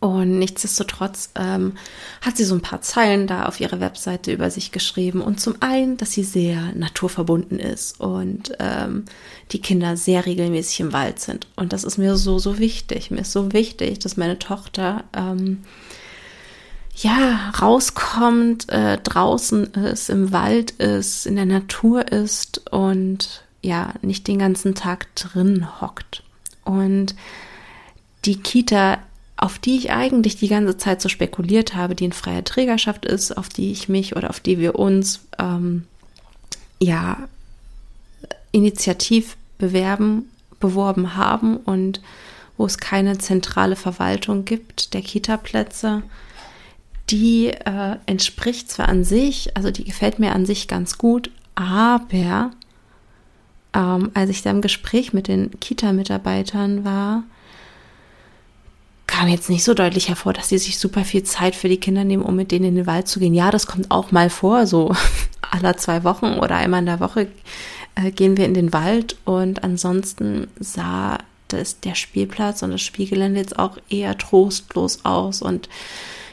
Und 0.00 0.38
nichtsdestotrotz 0.38 1.30
ähm, 1.34 1.72
hat 2.20 2.36
sie 2.36 2.44
so 2.44 2.54
ein 2.54 2.60
paar 2.60 2.80
Zeilen 2.82 3.26
da 3.26 3.46
auf 3.46 3.60
ihrer 3.60 3.80
Webseite 3.80 4.32
über 4.32 4.48
sich 4.48 4.70
geschrieben. 4.70 5.20
Und 5.20 5.40
zum 5.40 5.56
einen, 5.58 5.96
dass 5.96 6.12
sie 6.12 6.22
sehr 6.22 6.72
naturverbunden 6.76 7.58
ist 7.58 8.00
und 8.00 8.52
ähm, 8.60 9.06
die 9.50 9.60
Kinder 9.60 9.96
sehr 9.96 10.24
regelmäßig 10.24 10.80
im 10.80 10.92
Wald 10.92 11.18
sind. 11.18 11.48
Und 11.56 11.72
das 11.72 11.82
ist 11.82 11.98
mir 11.98 12.16
so, 12.16 12.38
so 12.38 12.60
wichtig. 12.60 13.10
Mir 13.10 13.22
ist 13.22 13.32
so 13.32 13.52
wichtig, 13.52 13.98
dass 13.98 14.16
meine 14.16 14.38
Tochter 14.38 15.02
ähm, 15.16 15.64
ja 17.02 17.50
rauskommt, 17.60 18.68
äh, 18.70 18.98
draußen 18.98 19.74
ist, 19.74 20.10
im 20.10 20.32
Wald 20.32 20.72
ist, 20.72 21.26
in 21.26 21.36
der 21.36 21.46
Natur 21.46 22.10
ist 22.10 22.70
und 22.70 23.44
ja 23.62 23.94
nicht 24.02 24.26
den 24.26 24.38
ganzen 24.38 24.74
Tag 24.74 25.14
drin 25.14 25.66
hockt. 25.80 26.22
Und 26.64 27.14
die 28.24 28.36
Kita, 28.36 28.98
auf 29.36 29.58
die 29.58 29.76
ich 29.76 29.90
eigentlich 29.92 30.36
die 30.36 30.48
ganze 30.48 30.76
Zeit 30.76 31.00
so 31.00 31.08
spekuliert 31.08 31.74
habe, 31.74 31.94
die 31.94 32.04
in 32.04 32.12
freier 32.12 32.44
Trägerschaft 32.44 33.04
ist, 33.04 33.36
auf 33.36 33.48
die 33.48 33.70
ich 33.70 33.88
mich 33.88 34.16
oder 34.16 34.30
auf 34.30 34.40
die 34.40 34.58
wir 34.58 34.78
uns 34.78 35.20
ähm, 35.38 35.84
ja 36.80 37.28
initiativ 38.52 39.36
bewerben, 39.58 40.28
beworben 40.60 41.16
haben 41.16 41.56
und 41.56 42.00
wo 42.56 42.66
es 42.66 42.78
keine 42.78 43.18
zentrale 43.18 43.76
Verwaltung 43.76 44.44
gibt 44.44 44.94
der 44.94 45.02
Kita-Plätze, 45.02 46.02
die 47.10 47.48
äh, 47.48 47.96
entspricht 48.06 48.70
zwar 48.70 48.88
an 48.88 49.04
sich, 49.04 49.56
also 49.56 49.70
die 49.70 49.84
gefällt 49.84 50.18
mir 50.18 50.32
an 50.32 50.46
sich 50.46 50.68
ganz 50.68 50.98
gut, 50.98 51.30
aber 51.54 52.50
ähm, 53.74 54.10
als 54.14 54.30
ich 54.30 54.42
da 54.42 54.50
im 54.50 54.60
Gespräch 54.60 55.12
mit 55.12 55.28
den 55.28 55.58
Kita-Mitarbeitern 55.60 56.84
war, 56.84 57.24
kam 59.06 59.28
jetzt 59.28 59.48
nicht 59.50 59.64
so 59.64 59.74
deutlich 59.74 60.08
hervor, 60.08 60.32
dass 60.32 60.50
sie 60.50 60.58
sich 60.58 60.78
super 60.78 61.04
viel 61.04 61.22
Zeit 61.22 61.56
für 61.56 61.68
die 61.68 61.80
Kinder 61.80 62.04
nehmen, 62.04 62.22
um 62.22 62.36
mit 62.36 62.52
denen 62.52 62.66
in 62.66 62.74
den 62.76 62.86
Wald 62.86 63.08
zu 63.08 63.18
gehen. 63.18 63.34
Ja, 63.34 63.50
das 63.50 63.66
kommt 63.66 63.90
auch 63.90 64.12
mal 64.12 64.30
vor, 64.30 64.66
so 64.66 64.94
aller 65.40 65.76
zwei 65.76 66.04
Wochen 66.04 66.34
oder 66.34 66.56
einmal 66.56 66.80
in 66.80 66.86
der 66.86 67.00
Woche 67.00 67.28
äh, 67.94 68.10
gehen 68.10 68.36
wir 68.36 68.44
in 68.44 68.54
den 68.54 68.72
Wald 68.72 69.16
und 69.24 69.64
ansonsten 69.64 70.48
sah 70.60 71.18
das, 71.48 71.80
der 71.80 71.94
Spielplatz 71.94 72.62
und 72.62 72.70
das 72.70 72.82
Spielgelände 72.82 73.40
jetzt 73.40 73.58
auch 73.58 73.78
eher 73.88 74.16
trostlos 74.16 75.04
aus 75.04 75.42
und 75.42 75.68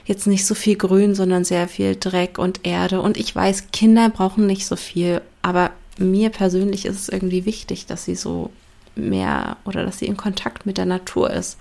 jetzt 0.06 0.28
nicht 0.28 0.46
so 0.46 0.56
viel 0.56 0.76
Grün, 0.76 1.16
sondern 1.16 1.44
sehr 1.44 1.68
viel 1.68 1.96
Dreck 1.96 2.38
und 2.38 2.66
Erde. 2.66 3.02
Und 3.02 3.18
ich 3.18 3.36
weiß, 3.36 3.72
Kinder 3.72 4.10
brauchen 4.10 4.46
nicht 4.46 4.66
so 4.66 4.76
viel, 4.76 5.22
aber 5.42 5.72
mir 5.98 6.30
persönlich 6.30 6.86
ist 6.86 7.00
es 7.00 7.10
irgendwie 7.10 7.46
wichtig, 7.46 7.86
dass 7.86 8.06
sie 8.06 8.16
so 8.16 8.52
mehr 8.96 9.58
oder 9.66 9.84
dass 9.84 10.00
sie 10.00 10.06
in 10.06 10.18
Kontakt 10.18 10.66
mit 10.66 10.78
der 10.78 10.86
Natur 10.86 11.32
ist. 11.32 11.58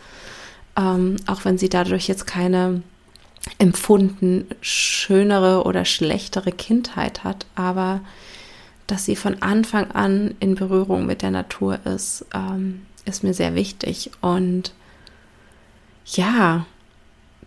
Ähm, 0.77 1.17
auch 1.27 1.45
wenn 1.45 1.59
sie 1.59 1.69
dadurch 1.69 2.09
jetzt 2.09 2.27
keine 2.27 2.83
empfunden 3.59 4.47
schönere 4.61 5.65
oder 5.65 5.85
schlechtere 5.85 6.53
Kindheit 6.53 7.25
hat, 7.25 7.47
aber 7.55 8.01
dass 8.87 9.05
sie 9.05 9.17
von 9.17 9.43
Anfang 9.43 9.91
an 9.93 10.35
in 10.41 10.55
Berührung 10.55 11.07
mit 11.07 11.23
der 11.23 11.31
Natur 11.31 11.79
ist, 11.87 12.27
ähm, 12.35 12.83
ist 13.05 13.23
mir 13.23 13.35
sehr 13.35 13.55
wichtig. 13.55 14.11
Und 14.21 14.73
ja, 16.07 16.67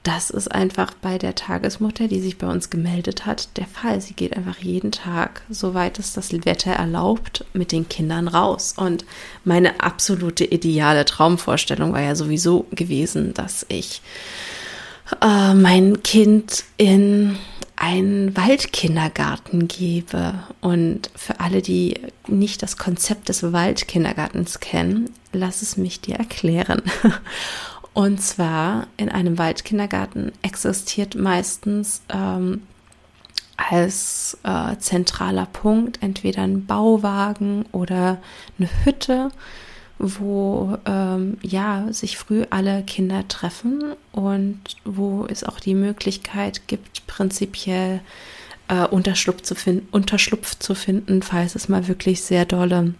das 0.08 0.30
ist 0.30 0.50
einfach 0.50 0.94
bei 0.94 1.18
der 1.18 1.36
Tagesmutter, 1.36 2.08
die 2.08 2.22
sich 2.22 2.38
bei 2.38 2.48
uns 2.48 2.70
gemeldet 2.70 3.26
hat, 3.26 3.58
der 3.58 3.66
Fall. 3.66 4.00
Sie 4.00 4.14
geht 4.14 4.38
einfach 4.38 4.58
jeden 4.60 4.94
Tag, 4.94 5.42
soweit 5.50 6.00
es 6.00 6.14
das 6.14 6.32
Wetter 6.32 6.72
erlaubt, 6.72 7.44
mit 7.52 7.74
den 7.74 7.90
Kindern 7.90 8.30
raus. 8.30 8.74
Und 8.78 9.04
meine 9.44 9.82
absolute 9.82 10.46
ideale 10.46 11.04
Traumvorstellung 11.04 11.92
war 11.92 12.02
ja 12.02 12.16
sowieso 12.16 12.68
gewesen, 12.72 13.34
dass 13.34 13.66
ich 13.68 14.02
äh, 15.22 15.54
mein 15.54 16.02
Kind 16.04 16.64
in 16.78 17.38
einen 17.76 18.36
Waldkindergarten 18.38 19.68
gebe. 19.68 20.36
Und 20.62 21.12
für 21.16 21.42
alle, 21.42 21.62
die 21.62 22.00
nicht 22.28 22.64
das 22.64 22.78
Konzept 22.78 23.28
des 23.28 23.44
Waldkindergartens 23.44 24.62
kennen, 24.62 25.10
lass 25.34 25.62
es 25.62 25.76
mich 25.76 26.00
dir 26.00 26.16
erklären. 26.16 26.82
Und 27.98 28.22
zwar 28.22 28.86
in 28.98 29.10
einem 29.10 29.40
Waldkindergarten 29.40 30.32
existiert 30.44 31.16
meistens 31.16 32.04
ähm, 32.10 32.62
als 33.58 34.38
äh, 34.44 34.78
zentraler 34.78 35.48
Punkt 35.48 36.04
entweder 36.04 36.44
ein 36.44 36.68
Bauwagen 36.68 37.66
oder 37.72 38.20
eine 38.60 38.70
Hütte, 38.84 39.32
wo 39.98 40.78
ähm, 40.86 41.40
ja 41.42 41.92
sich 41.92 42.20
früh 42.20 42.46
alle 42.52 42.84
Kinder 42.84 43.28
treffen 43.28 43.96
und 44.12 44.60
wo 44.86 45.26
es 45.26 45.44
auch 45.44 45.60
die 45.60 45.74
Möglichkeit 45.74 46.68
gibt, 46.68 47.08
prinzipiell 47.08 48.02
äh, 48.68 48.86
Unterschlupf, 48.86 49.42
zu 49.42 49.56
finden, 49.56 49.88
Unterschlupf 49.90 50.54
zu 50.60 50.76
finden, 50.76 51.24
falls 51.24 51.56
es 51.56 51.68
mal 51.68 51.88
wirklich 51.88 52.22
sehr 52.22 52.46
dolle 52.46 52.94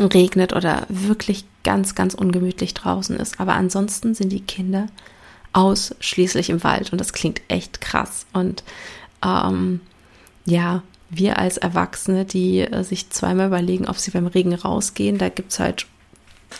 regnet 0.00 0.54
oder 0.54 0.86
wirklich 0.88 1.44
ganz, 1.66 1.96
ganz 1.96 2.14
ungemütlich 2.14 2.74
draußen 2.74 3.16
ist. 3.16 3.40
Aber 3.40 3.54
ansonsten 3.54 4.14
sind 4.14 4.30
die 4.30 4.40
Kinder 4.40 4.86
ausschließlich 5.52 6.48
im 6.48 6.62
Wald 6.62 6.92
und 6.92 7.00
das 7.00 7.12
klingt 7.12 7.42
echt 7.48 7.80
krass. 7.80 8.24
Und 8.32 8.62
ähm, 9.24 9.80
ja, 10.44 10.84
wir 11.10 11.40
als 11.40 11.56
Erwachsene, 11.56 12.24
die 12.24 12.60
äh, 12.60 12.84
sich 12.84 13.10
zweimal 13.10 13.48
überlegen, 13.48 13.88
ob 13.88 13.98
sie 13.98 14.12
beim 14.12 14.28
Regen 14.28 14.54
rausgehen, 14.54 15.18
da 15.18 15.28
gibt 15.28 15.50
es 15.50 15.58
halt, 15.58 15.86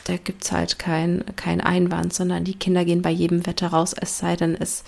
da 0.07 0.17
gibt's 0.17 0.51
halt 0.51 0.81
kein, 0.81 1.23
kein 1.37 1.61
Einwand, 1.61 2.13
sondern 2.13 2.43
die 2.43 2.59
Kinder 2.59 2.85
gehen 2.85 3.03
bei 3.03 3.11
jedem 3.11 3.47
Wetter 3.47 3.69
raus, 3.69 3.95
es 3.97 4.19
sei 4.19 4.35
denn, 4.35 4.57
es 4.57 4.83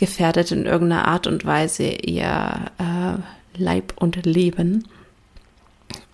gefährdet 0.00 0.50
in 0.50 0.66
irgendeiner 0.66 1.06
Art 1.06 1.28
und 1.28 1.44
Weise 1.44 1.84
ihr 1.84 2.72
äh, 2.78 3.56
Leib 3.56 3.92
und 3.94 4.26
Leben. 4.26 4.88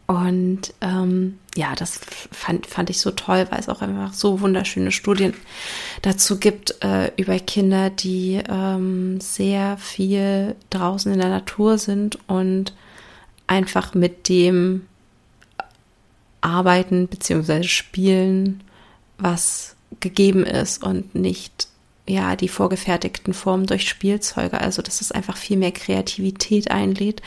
Und 0.06 0.75
ähm, 0.82 1.38
ja, 1.57 1.75
das 1.75 2.00
fand, 2.30 2.66
fand 2.66 2.90
ich 2.90 3.00
so 3.00 3.11
toll, 3.11 3.47
weil 3.50 3.59
es 3.59 3.69
auch 3.69 3.83
einfach 3.83 4.14
so 4.14 4.40
wunderschöne 4.40 4.92
Studien 4.92 5.35
dazu 6.02 6.38
gibt 6.38 6.76
äh, 6.83 7.11
über 7.16 7.38
Kinder, 7.40 7.90
die 7.90 8.40
ähm, 8.49 9.21
sehr 9.21 9.76
viel 9.76 10.54
draußen 10.71 11.12
in 11.12 11.19
der 11.19 11.28
Natur 11.28 11.78
sind 11.78 12.19
und 12.28 12.73
einfach 13.49 13.95
mit 13.95 14.28
dem 14.28 14.87
arbeiten 16.40 17.09
bzw. 17.09 17.64
spielen, 17.64 18.62
was 19.19 19.75
gegeben 19.99 20.45
ist 20.47 20.83
und 20.85 21.14
nicht 21.14 21.70
ja 22.11 22.37
die 22.37 22.49
vorgefertigten 22.49 23.33
Formen 23.35 23.67
durch 23.67 23.88
Spielzeuge. 23.88 24.61
Also 24.61 24.83
dass 24.83 25.00
es 25.00 25.12
einfach 25.12 25.37
viel 25.37 25.57
mehr 25.57 25.73
Kreativität 25.73 26.71
einlädt 26.71 27.23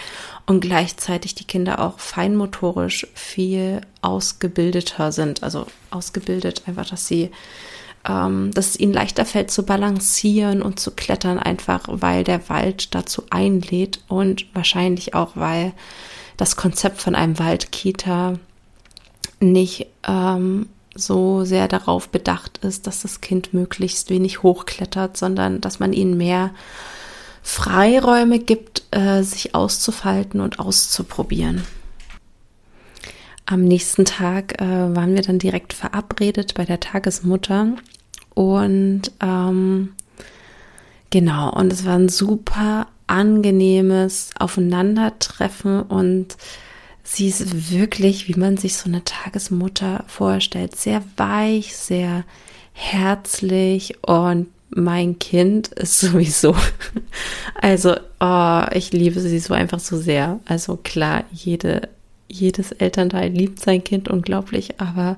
und 0.45 0.61
gleichzeitig 0.61 1.35
die 1.35 1.45
Kinder 1.45 1.79
auch 1.79 1.99
feinmotorisch 1.99 3.07
viel 3.13 3.81
ausgebildeter 4.01 5.11
sind. 5.11 5.43
Also 5.43 5.67
ausgebildet 5.89 6.63
einfach, 6.67 6.89
dass 6.89 7.07
sie 7.07 7.31
ähm, 8.07 8.51
dass 8.51 8.69
es 8.69 8.79
ihnen 8.79 8.93
leichter 8.93 9.25
fällt 9.25 9.49
zu 9.49 9.63
balancieren 9.65 10.61
und 10.61 10.79
zu 10.79 10.91
klettern, 10.91 11.39
einfach 11.39 11.83
weil 11.87 12.23
der 12.23 12.49
Wald 12.49 12.93
dazu 12.95 13.23
einlädt 13.29 14.01
und 14.07 14.45
wahrscheinlich 14.53 15.13
auch, 15.13 15.31
weil 15.35 15.73
das 16.37 16.55
Konzept 16.55 17.01
von 17.01 17.15
einem 17.15 17.39
Waldkita 17.39 18.39
nicht 19.39 19.87
ähm, 20.07 20.67
so 20.95 21.43
sehr 21.43 21.67
darauf 21.67 22.09
bedacht 22.09 22.59
ist, 22.59 22.87
dass 22.87 23.01
das 23.01 23.21
Kind 23.21 23.53
möglichst 23.53 24.09
wenig 24.09 24.43
hochklettert, 24.43 25.17
sondern 25.17 25.61
dass 25.61 25.79
man 25.79 25.93
ihnen 25.93 26.17
mehr 26.17 26.51
Freiräume 27.41 28.39
gibt, 28.39 28.83
äh, 28.91 29.21
sich 29.23 29.53
auszufalten 29.55 30.39
und 30.39 30.59
auszuprobieren. 30.59 31.63
Am 33.45 33.63
nächsten 33.63 34.05
Tag 34.05 34.61
äh, 34.61 34.65
waren 34.65 35.15
wir 35.15 35.21
dann 35.21 35.39
direkt 35.39 35.73
verabredet 35.73 36.53
bei 36.53 36.63
der 36.63 36.79
Tagesmutter 36.79 37.75
und 38.33 39.11
ähm, 39.21 39.93
genau, 41.09 41.51
und 41.51 41.73
es 41.73 41.85
war 41.85 41.95
ein 41.95 42.07
super 42.09 42.87
angenehmes 43.07 44.29
Aufeinandertreffen 44.39 45.81
und 45.81 46.37
Sie 47.03 47.27
ist 47.27 47.71
wirklich, 47.71 48.27
wie 48.27 48.39
man 48.39 48.57
sich 48.57 48.75
so 48.75 48.89
eine 48.89 49.03
Tagesmutter 49.03 50.05
vorstellt, 50.07 50.75
sehr 50.75 51.03
weich, 51.17 51.75
sehr 51.75 52.23
herzlich 52.71 53.95
und 54.03 54.47
mein 54.69 55.19
Kind 55.19 55.67
ist 55.67 55.99
sowieso. 55.99 56.55
Also, 57.61 57.95
oh, 58.19 58.61
ich 58.71 58.91
liebe 58.91 59.19
sie 59.19 59.39
so 59.39 59.53
einfach 59.53 59.79
so 59.79 59.97
sehr. 59.97 60.39
Also 60.45 60.77
klar, 60.77 61.25
jede, 61.31 61.89
jedes 62.27 62.71
Elternteil 62.71 63.29
liebt 63.31 63.59
sein 63.59 63.83
Kind 63.83 64.07
unglaublich, 64.07 64.79
aber 64.79 65.17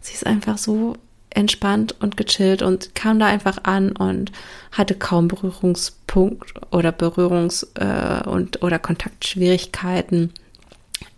sie 0.00 0.14
ist 0.14 0.26
einfach 0.26 0.58
so 0.58 0.96
entspannt 1.30 1.94
und 2.00 2.16
gechillt 2.16 2.60
und 2.60 2.94
kam 2.96 3.20
da 3.20 3.26
einfach 3.26 3.58
an 3.62 3.92
und 3.92 4.32
hatte 4.72 4.96
kaum 4.96 5.28
Berührungspunkt 5.28 6.54
oder 6.72 6.90
Berührungs- 6.90 7.66
äh, 7.76 8.28
und 8.28 8.62
oder 8.62 8.80
Kontaktschwierigkeiten 8.80 10.32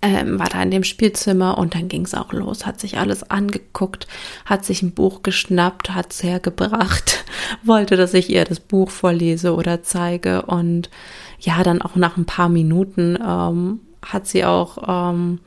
ähm, 0.02 0.38
war 0.38 0.48
da 0.48 0.62
in 0.62 0.70
dem 0.70 0.84
Spielzimmer 0.84 1.56
und 1.58 1.74
dann 1.74 1.88
ging 1.88 2.04
es 2.04 2.14
auch 2.14 2.32
los, 2.32 2.66
hat 2.66 2.80
sich 2.80 2.98
alles 2.98 3.30
angeguckt, 3.30 4.08
hat 4.44 4.64
sich 4.64 4.82
ein 4.82 4.92
Buch 4.92 5.22
geschnappt, 5.22 5.90
hat 5.94 6.12
es 6.12 6.22
hergebracht, 6.22 7.24
wollte, 7.62 7.96
dass 7.96 8.12
ich 8.12 8.28
ihr 8.28 8.44
das 8.44 8.60
Buch 8.60 8.90
vorlese 8.90 9.54
oder 9.54 9.82
zeige. 9.82 10.42
Und 10.42 10.90
ja, 11.38 11.62
dann 11.62 11.80
auch 11.80 11.94
nach 11.94 12.16
ein 12.16 12.26
paar 12.26 12.48
Minuten 12.48 13.16
ähm, 13.24 13.80
hat 14.04 14.26
sie 14.26 14.44
auch 14.44 15.12
ähm, 15.12 15.38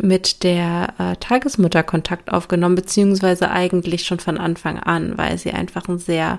mit 0.00 0.44
der 0.44 0.94
äh, 0.98 1.16
Tagesmutter 1.16 1.82
Kontakt 1.82 2.32
aufgenommen, 2.32 2.76
beziehungsweise 2.76 3.50
eigentlich 3.50 4.04
schon 4.04 4.20
von 4.20 4.38
Anfang 4.38 4.78
an, 4.78 5.18
weil 5.18 5.38
sie 5.38 5.50
einfach 5.50 5.88
ein 5.88 5.98
sehr 5.98 6.38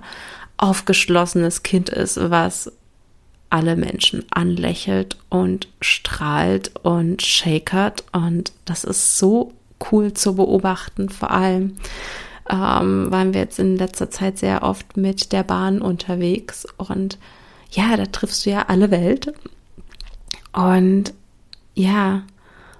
aufgeschlossenes 0.57 1.63
Kind 1.63 1.89
ist, 1.89 2.19
was 2.29 2.71
alle 3.49 3.75
Menschen 3.75 4.25
anlächelt 4.31 5.17
und 5.29 5.67
strahlt 5.81 6.71
und 6.83 7.21
shakert. 7.21 8.03
Und 8.11 8.51
das 8.65 8.83
ist 8.83 9.17
so 9.17 9.53
cool 9.91 10.13
zu 10.13 10.35
beobachten. 10.35 11.09
Vor 11.09 11.31
allem 11.31 11.75
ähm, 12.49 13.11
waren 13.11 13.33
wir 13.33 13.41
jetzt 13.41 13.59
in 13.59 13.77
letzter 13.77 14.09
Zeit 14.09 14.37
sehr 14.37 14.63
oft 14.63 14.97
mit 14.97 15.31
der 15.31 15.43
Bahn 15.43 15.81
unterwegs. 15.81 16.67
Und 16.77 17.17
ja, 17.71 17.95
da 17.97 18.05
triffst 18.05 18.45
du 18.45 18.51
ja 18.51 18.65
alle 18.67 18.91
Welt. 18.91 19.33
Und 20.51 21.13
ja, 21.75 22.23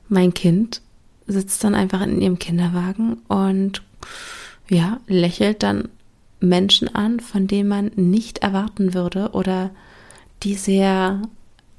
mein 0.08 0.34
Kind 0.34 0.82
sitzt 1.28 1.64
dann 1.64 1.76
einfach 1.76 2.02
in 2.02 2.22
ihrem 2.22 2.40
Kinderwagen 2.40 3.22
und 3.28 3.84
ja, 4.68 5.00
lächelt 5.08 5.64
dann 5.64 5.90
Menschen 6.40 6.94
an, 6.94 7.20
von 7.20 7.48
denen 7.48 7.70
man 7.70 7.92
nicht 7.96 8.40
erwarten 8.40 8.94
würde 8.94 9.30
oder 9.34 9.72
die 10.44 10.56
sehr, 10.56 11.22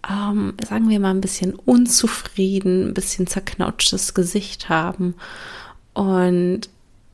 ähm, 0.09 0.55
sagen 0.67 0.89
wir 0.89 1.01
mal, 1.01 1.11
ein 1.11 1.21
bisschen 1.21 1.55
unzufrieden, 1.55 2.89
ein 2.89 2.95
bisschen 2.95 3.27
zerknautschtes 3.27 4.15
Gesicht 4.15 4.69
haben. 4.69 5.15
Und 5.95 6.69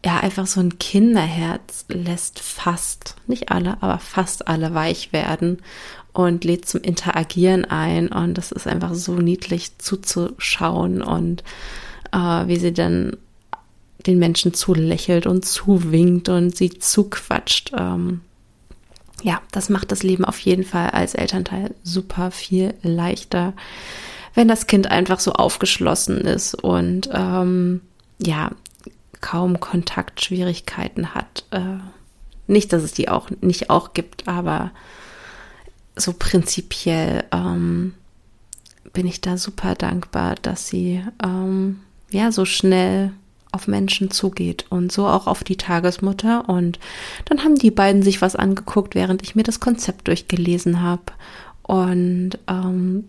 ja, 0.04 0.20
einfach 0.20 0.46
so 0.46 0.60
ein 0.60 0.78
Kinderherz 0.78 1.84
lässt 1.88 2.38
fast, 2.38 3.16
nicht 3.26 3.50
alle, 3.50 3.82
aber 3.82 3.98
fast 3.98 4.46
alle 4.46 4.72
weich 4.74 5.12
werden 5.12 5.58
und 6.12 6.44
lädt 6.44 6.66
zum 6.66 6.80
Interagieren 6.82 7.64
ein. 7.64 8.08
Und 8.08 8.34
das 8.34 8.52
ist 8.52 8.66
einfach 8.66 8.94
so 8.94 9.14
niedlich 9.14 9.78
zuzuschauen 9.78 11.02
und 11.02 11.42
äh, 12.12 12.46
wie 12.46 12.56
sie 12.56 12.72
dann 12.72 13.16
den 14.06 14.18
Menschen 14.18 14.54
zulächelt 14.54 15.26
und 15.26 15.44
zuwinkt 15.44 16.28
und 16.28 16.56
sie 16.56 16.70
zuquatscht. 16.70 17.72
Ähm, 17.76 18.20
ja, 19.26 19.42
das 19.50 19.70
macht 19.70 19.90
das 19.90 20.04
Leben 20.04 20.24
auf 20.24 20.38
jeden 20.38 20.62
Fall 20.62 20.90
als 20.90 21.14
Elternteil 21.14 21.74
super 21.82 22.30
viel 22.30 22.74
leichter, 22.82 23.54
wenn 24.34 24.46
das 24.46 24.68
Kind 24.68 24.88
einfach 24.88 25.18
so 25.18 25.32
aufgeschlossen 25.32 26.20
ist 26.20 26.54
und 26.54 27.10
ähm, 27.12 27.80
ja, 28.18 28.52
kaum 29.20 29.58
Kontaktschwierigkeiten 29.58 31.12
hat. 31.16 31.44
Äh, 31.50 31.78
nicht, 32.46 32.72
dass 32.72 32.84
es 32.84 32.92
die 32.92 33.08
auch 33.08 33.28
nicht 33.40 33.68
auch 33.68 33.94
gibt, 33.94 34.28
aber 34.28 34.70
so 35.96 36.12
prinzipiell 36.16 37.24
ähm, 37.32 37.94
bin 38.92 39.08
ich 39.08 39.20
da 39.22 39.38
super 39.38 39.74
dankbar, 39.74 40.36
dass 40.36 40.68
sie 40.68 41.02
ähm, 41.20 41.80
ja 42.10 42.30
so 42.30 42.44
schnell 42.44 43.10
auf 43.52 43.68
Menschen 43.68 44.10
zugeht 44.10 44.66
und 44.70 44.92
so 44.92 45.06
auch 45.06 45.26
auf 45.26 45.44
die 45.44 45.56
Tagesmutter. 45.56 46.48
Und 46.48 46.78
dann 47.26 47.44
haben 47.44 47.56
die 47.56 47.70
beiden 47.70 48.02
sich 48.02 48.22
was 48.22 48.36
angeguckt, 48.36 48.94
während 48.94 49.22
ich 49.22 49.34
mir 49.34 49.42
das 49.42 49.60
Konzept 49.60 50.08
durchgelesen 50.08 50.82
habe. 50.82 51.04
Und 51.62 52.38
ähm, 52.48 53.08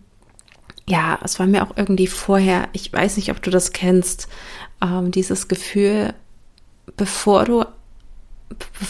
ja, 0.87 1.19
es 1.23 1.39
war 1.39 1.47
mir 1.47 1.63
auch 1.63 1.75
irgendwie 1.75 2.07
vorher, 2.07 2.69
ich 2.73 2.91
weiß 2.91 3.17
nicht, 3.17 3.29
ob 3.29 3.41
du 3.41 3.51
das 3.51 3.73
kennst, 3.73 4.27
ähm, 4.81 5.11
dieses 5.11 5.47
Gefühl, 5.47 6.13
bevor 6.95 7.45
du 7.45 7.65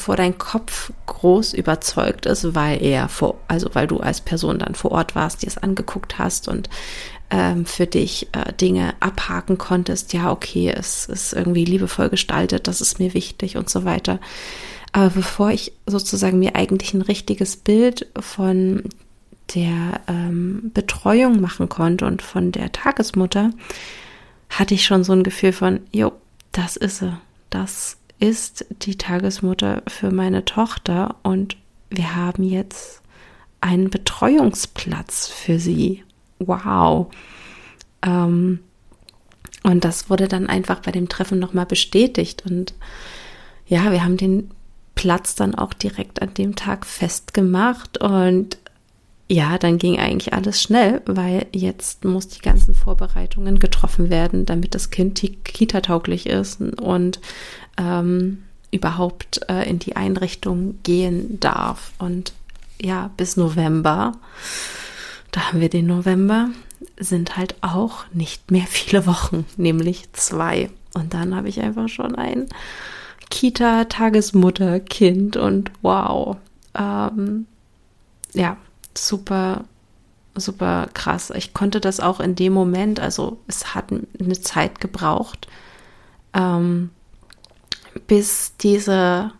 bevor 0.08 0.16
dein 0.16 0.38
Kopf 0.38 0.94
groß 1.06 1.52
überzeugt 1.54 2.28
ist, 2.28 2.56
weil 2.56 2.82
er 2.82 3.10
vor, 3.10 3.42
also 3.50 3.68
weil 3.74 3.88
du 3.88 3.98
als 3.98 4.22
Person 4.22 4.58
dann 4.58 4.74
vor 4.74 4.94
Ort 4.94 5.16
warst, 5.16 5.42
dir 5.42 5.48
es 5.48 5.58
angeguckt 5.58 6.18
hast 6.18 6.48
und 6.48 6.70
ähm, 7.30 7.66
für 7.66 7.88
dich 7.88 8.30
äh, 8.32 8.54
Dinge 8.54 8.94
abhaken 9.02 9.58
konntest, 9.58 10.14
ja, 10.14 10.32
okay, 10.32 10.70
es 10.74 11.08
ist 11.08 11.34
irgendwie 11.34 11.66
liebevoll 11.66 12.08
gestaltet, 12.08 12.70
das 12.70 12.80
ist 12.80 13.00
mir 13.00 13.14
wichtig 13.14 13.58
und 13.58 13.70
so 13.70 13.84
weiter. 13.84 14.22
Aber 14.94 15.10
bevor 15.10 15.52
ich 15.52 15.74
sozusagen 15.86 16.40
mir 16.40 16.56
eigentlich 16.56 16.94
ein 16.94 17.02
richtiges 17.02 17.58
Bild 17.58 18.08
von 18.18 18.84
der 19.56 20.00
ähm, 20.08 20.72
Betreuung 20.74 21.42
machen 21.42 21.68
konnte 21.68 22.06
und 22.06 22.22
von 22.22 22.54
der 22.54 22.72
Tagesmutter, 22.72 23.52
hatte 24.52 24.74
ich 24.74 24.86
schon 24.86 25.04
so 25.04 25.12
ein 25.12 25.24
Gefühl 25.24 25.52
von, 25.52 25.82
jo, 25.92 26.14
das 26.54 26.78
ist 26.78 27.00
sie. 27.00 27.18
Das 27.50 27.98
ist 28.20 28.66
die 28.84 28.98
Tagesmutter 28.98 29.84
für 29.88 30.12
meine 30.12 30.46
Tochter 30.46 31.16
und 31.24 31.58
wir 31.90 32.16
haben 32.16 32.44
jetzt 32.44 33.02
einen 33.62 33.90
Betreuungsplatz 33.90 35.28
für 35.28 35.60
sie 35.60 36.04
wow. 36.40 37.08
Ähm, 38.02 38.60
und 39.64 39.84
das 39.84 40.10
wurde 40.10 40.28
dann 40.28 40.48
einfach 40.48 40.80
bei 40.80 40.92
dem 40.92 41.10
Treffen 41.10 41.40
nochmal 41.40 41.66
bestätigt. 41.66 42.44
Und 42.46 42.74
ja, 43.68 43.92
wir 43.92 44.04
haben 44.04 44.18
den 44.18 44.52
Platz 44.96 45.36
dann 45.36 45.56
auch 45.56 45.74
direkt 45.74 46.22
an 46.22 46.34
dem 46.34 46.56
Tag 46.56 46.86
festgemacht. 46.86 47.98
Und 47.98 48.58
ja, 49.30 49.58
dann 49.58 49.78
ging 49.78 50.00
eigentlich 50.00 50.34
alles 50.34 50.62
schnell, 50.62 51.02
weil 51.06 51.48
jetzt 51.52 52.06
muss 52.06 52.30
die 52.30 52.40
ganzen 52.40 52.74
Vorbereitungen 52.74 53.60
getroffen 53.60 54.10
werden, 54.10 54.46
damit 54.46 54.74
das 54.74 54.90
Kind 54.90 55.22
kita-tauglich 55.44 56.28
ist 56.28 56.62
und 56.62 57.20
ähm, 57.78 58.44
überhaupt 58.72 59.42
äh, 59.50 59.70
in 59.70 59.80
die 59.80 59.98
Einrichtung 59.98 60.80
gehen 60.84 61.42
darf. 61.42 61.92
Und 61.98 62.32
ja, 62.82 63.12
bis 63.18 63.36
November, 63.36 64.14
da 65.32 65.48
haben 65.48 65.60
wir 65.60 65.70
den 65.70 65.88
November, 65.88 66.50
sind 66.98 67.36
halt 67.36 67.56
auch 67.62 68.06
nicht 68.14 68.52
mehr 68.52 68.66
viele 68.68 69.06
Wochen, 69.08 69.46
nämlich 69.58 70.14
zwei. 70.14 70.70
Und 70.94 71.14
dann 71.14 71.36
habe 71.36 71.50
ich 71.50 71.60
einfach 71.60 71.90
schon 71.90 72.16
ein 72.16 72.48
Kita-Tagesmutter-Kind 73.30 75.36
und 75.36 75.70
wow. 75.82 76.38
Ähm, 76.74 77.46
ja, 78.34 78.56
super, 78.98 79.66
super 80.36 80.90
krass. 80.94 81.32
Ich 81.36 81.54
konnte 81.54 81.80
das 81.80 82.00
auch 82.00 82.20
in 82.20 82.36
dem 82.36 82.54
Moment, 82.54 83.00
also 83.00 83.40
es 83.48 83.76
hat 83.76 83.92
eine 83.92 84.42
Zeit 84.42 84.80
gebraucht, 84.80 85.48
ähm, 86.34 86.90
bis 88.08 88.54
diese 88.58 89.32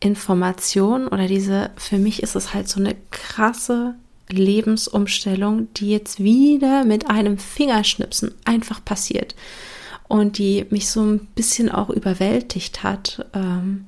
Information 0.00 1.08
oder 1.08 1.26
diese, 1.26 1.70
für 1.76 1.98
mich 1.98 2.22
ist 2.22 2.36
es 2.36 2.54
halt 2.54 2.68
so 2.68 2.80
eine 2.80 2.94
krasse 3.10 3.94
Lebensumstellung, 4.28 5.72
die 5.74 5.90
jetzt 5.90 6.20
wieder 6.22 6.84
mit 6.84 7.08
einem 7.08 7.38
Fingerschnipsen 7.38 8.34
einfach 8.44 8.84
passiert 8.84 9.34
und 10.06 10.38
die 10.38 10.66
mich 10.70 10.90
so 10.90 11.00
ein 11.02 11.20
bisschen 11.34 11.70
auch 11.70 11.90
überwältigt 11.90 12.82
hat, 12.82 13.26
ähm, 13.34 13.86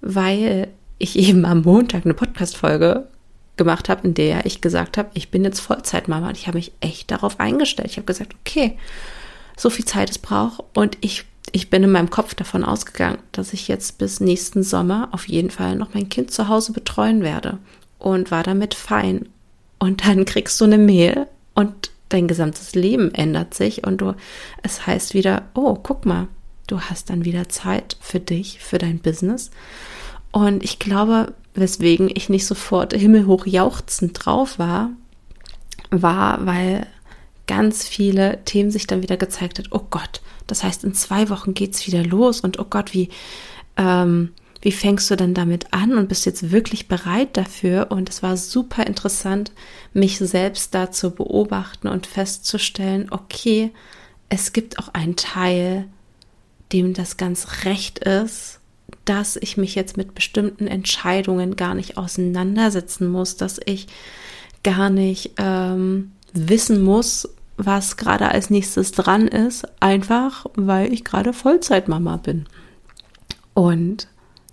weil 0.00 0.68
ich 0.98 1.18
eben 1.18 1.44
am 1.44 1.62
Montag 1.62 2.04
eine 2.04 2.14
Podcast-Folge 2.14 3.08
gemacht 3.58 3.90
habe, 3.90 4.06
in 4.06 4.14
der 4.14 4.46
ich 4.46 4.62
gesagt 4.62 4.96
habe, 4.96 5.10
ich 5.12 5.30
bin 5.30 5.44
jetzt 5.44 5.60
Vollzeitmama 5.60 6.28
und 6.28 6.38
ich 6.38 6.46
habe 6.46 6.56
mich 6.56 6.72
echt 6.80 7.10
darauf 7.10 7.38
eingestellt. 7.38 7.90
Ich 7.90 7.96
habe 7.98 8.06
gesagt, 8.06 8.34
okay, 8.40 8.78
so 9.56 9.68
viel 9.68 9.84
Zeit 9.84 10.08
es 10.10 10.18
braucht 10.18 10.64
und 10.74 10.96
ich 11.02 11.26
ich 11.52 11.70
bin 11.70 11.82
in 11.82 11.90
meinem 11.90 12.10
Kopf 12.10 12.34
davon 12.34 12.64
ausgegangen, 12.64 13.18
dass 13.32 13.52
ich 13.52 13.68
jetzt 13.68 13.98
bis 13.98 14.20
nächsten 14.20 14.62
Sommer 14.62 15.08
auf 15.12 15.28
jeden 15.28 15.50
Fall 15.50 15.76
noch 15.76 15.94
mein 15.94 16.08
Kind 16.08 16.30
zu 16.30 16.48
Hause 16.48 16.72
betreuen 16.72 17.22
werde 17.22 17.58
und 17.98 18.30
war 18.30 18.42
damit 18.42 18.74
fein. 18.74 19.28
Und 19.78 20.06
dann 20.06 20.24
kriegst 20.24 20.60
du 20.60 20.64
eine 20.64 20.78
Mail 20.78 21.26
und 21.54 21.90
dein 22.08 22.28
gesamtes 22.28 22.74
Leben 22.74 23.14
ändert 23.14 23.54
sich 23.54 23.86
und 23.86 24.00
du, 24.00 24.14
es 24.62 24.86
heißt 24.86 25.14
wieder, 25.14 25.44
oh, 25.54 25.74
guck 25.74 26.06
mal, 26.06 26.28
du 26.66 26.80
hast 26.80 27.10
dann 27.10 27.24
wieder 27.24 27.48
Zeit 27.48 27.96
für 28.00 28.20
dich, 28.20 28.60
für 28.60 28.78
dein 28.78 28.98
Business. 28.98 29.50
Und 30.30 30.62
ich 30.62 30.78
glaube, 30.78 31.34
weswegen 31.60 32.10
ich 32.12 32.28
nicht 32.28 32.46
sofort 32.46 32.92
himmelhoch 32.92 33.46
jauchzend 33.46 34.24
drauf 34.24 34.58
war, 34.58 34.90
war, 35.90 36.44
weil 36.46 36.86
ganz 37.46 37.86
viele 37.86 38.44
Themen 38.44 38.70
sich 38.70 38.86
dann 38.86 39.02
wieder 39.02 39.16
gezeigt 39.16 39.58
hat, 39.58 39.68
oh 39.70 39.86
Gott, 39.90 40.20
das 40.46 40.64
heißt, 40.64 40.84
in 40.84 40.94
zwei 40.94 41.28
Wochen 41.30 41.54
geht 41.54 41.74
es 41.74 41.86
wieder 41.86 42.04
los 42.04 42.40
und 42.40 42.58
oh 42.58 42.66
Gott, 42.68 42.94
wie, 42.94 43.08
ähm, 43.76 44.32
wie 44.60 44.72
fängst 44.72 45.10
du 45.10 45.16
denn 45.16 45.34
damit 45.34 45.72
an 45.72 45.96
und 45.96 46.08
bist 46.08 46.26
jetzt 46.26 46.50
wirklich 46.50 46.88
bereit 46.88 47.36
dafür? 47.36 47.88
Und 47.90 48.08
es 48.08 48.22
war 48.22 48.36
super 48.36 48.86
interessant, 48.86 49.52
mich 49.92 50.18
selbst 50.18 50.74
da 50.74 50.90
zu 50.90 51.10
beobachten 51.10 51.88
und 51.88 52.06
festzustellen, 52.06 53.08
okay, 53.10 53.70
es 54.28 54.52
gibt 54.52 54.78
auch 54.78 54.88
einen 54.94 55.16
Teil, 55.16 55.86
dem 56.72 56.92
das 56.92 57.16
ganz 57.16 57.64
recht 57.64 58.00
ist, 58.00 58.57
dass 59.08 59.36
ich 59.36 59.56
mich 59.56 59.74
jetzt 59.74 59.96
mit 59.96 60.14
bestimmten 60.14 60.66
Entscheidungen 60.66 61.56
gar 61.56 61.74
nicht 61.74 61.96
auseinandersetzen 61.96 63.08
muss, 63.08 63.36
dass 63.36 63.58
ich 63.64 63.86
gar 64.62 64.90
nicht 64.90 65.32
ähm, 65.38 66.12
wissen 66.34 66.82
muss, 66.82 67.26
was 67.56 67.96
gerade 67.96 68.30
als 68.30 68.50
nächstes 68.50 68.92
dran 68.92 69.26
ist, 69.26 69.66
einfach 69.80 70.44
weil 70.56 70.92
ich 70.92 71.04
gerade 71.04 71.32
Vollzeitmama 71.32 72.18
bin. 72.18 72.46
Und 73.54 74.08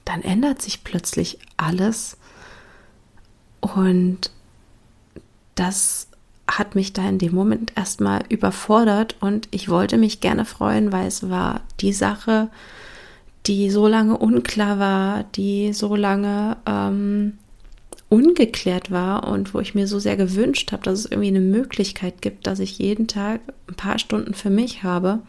dann 0.05 0.21
ändert 0.21 0.61
sich 0.61 0.85
plötzlich 0.85 1.37
alles 1.57 2.17
und 3.59 4.31
das 5.55 6.07
hat 6.47 6.75
mich 6.75 6.93
da 6.93 7.09
in 7.09 7.17
dem 7.17 7.35
Moment 7.35 7.73
erstmal 7.75 8.23
überfordert 8.29 9.17
und 9.19 9.49
ich 9.51 9.67
wollte 9.67 9.97
mich 9.97 10.21
gerne 10.21 10.45
freuen, 10.45 10.93
weil 10.93 11.07
es 11.07 11.29
war 11.29 11.61
die 11.81 11.93
Sache, 11.93 12.49
die 13.47 13.69
so 13.69 13.87
lange 13.87 14.17
unklar 14.17 14.79
war, 14.79 15.23
die 15.35 15.73
so 15.73 15.95
lange 15.95 16.57
ähm, 16.65 17.33
ungeklärt 18.09 18.91
war 18.91 19.27
und 19.27 19.53
wo 19.53 19.59
ich 19.59 19.75
mir 19.75 19.87
so 19.87 19.99
sehr 19.99 20.17
gewünscht 20.17 20.71
habe, 20.71 20.83
dass 20.83 20.99
es 20.99 21.05
irgendwie 21.05 21.27
eine 21.27 21.41
Möglichkeit 21.41 22.21
gibt, 22.21 22.47
dass 22.47 22.59
ich 22.59 22.77
jeden 22.77 23.07
Tag 23.07 23.41
ein 23.67 23.75
paar 23.75 23.99
Stunden 23.99 24.33
für 24.33 24.49
mich 24.49 24.83
habe. 24.83 25.19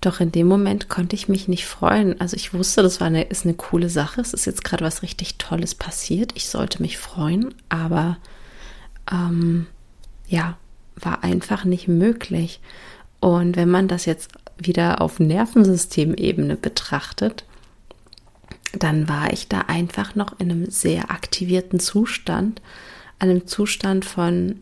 Doch 0.00 0.20
in 0.20 0.30
dem 0.30 0.46
Moment 0.46 0.88
konnte 0.88 1.16
ich 1.16 1.28
mich 1.28 1.48
nicht 1.48 1.66
freuen. 1.66 2.20
Also 2.20 2.36
ich 2.36 2.54
wusste, 2.54 2.82
das 2.82 3.00
war 3.00 3.08
eine, 3.08 3.24
ist 3.24 3.44
eine 3.44 3.54
coole 3.54 3.88
Sache. 3.88 4.20
Es 4.20 4.34
ist 4.34 4.44
jetzt 4.44 4.62
gerade 4.62 4.84
was 4.84 5.02
richtig 5.02 5.36
Tolles 5.36 5.74
passiert. 5.74 6.32
Ich 6.34 6.48
sollte 6.48 6.82
mich 6.82 6.98
freuen, 6.98 7.54
aber 7.68 8.18
ähm, 9.10 9.66
ja, 10.28 10.56
war 10.96 11.24
einfach 11.24 11.64
nicht 11.64 11.88
möglich. 11.88 12.60
Und 13.20 13.56
wenn 13.56 13.70
man 13.70 13.88
das 13.88 14.04
jetzt 14.04 14.30
wieder 14.58 15.00
auf 15.00 15.20
Nervensystemebene 15.20 16.56
betrachtet, 16.56 17.44
dann 18.72 19.08
war 19.08 19.32
ich 19.32 19.48
da 19.48 19.60
einfach 19.60 20.14
noch 20.14 20.38
in 20.38 20.50
einem 20.50 20.70
sehr 20.70 21.10
aktivierten 21.10 21.80
Zustand, 21.80 22.60
einem 23.18 23.46
Zustand 23.46 24.04
von 24.04 24.60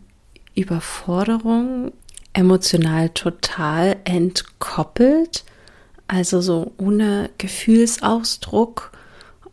Überforderung, 0.54 1.92
emotional 2.32 3.10
total 3.10 3.96
entkoppelt, 4.04 5.44
also 6.06 6.40
so 6.40 6.72
ohne 6.78 7.30
Gefühlsausdruck 7.38 8.92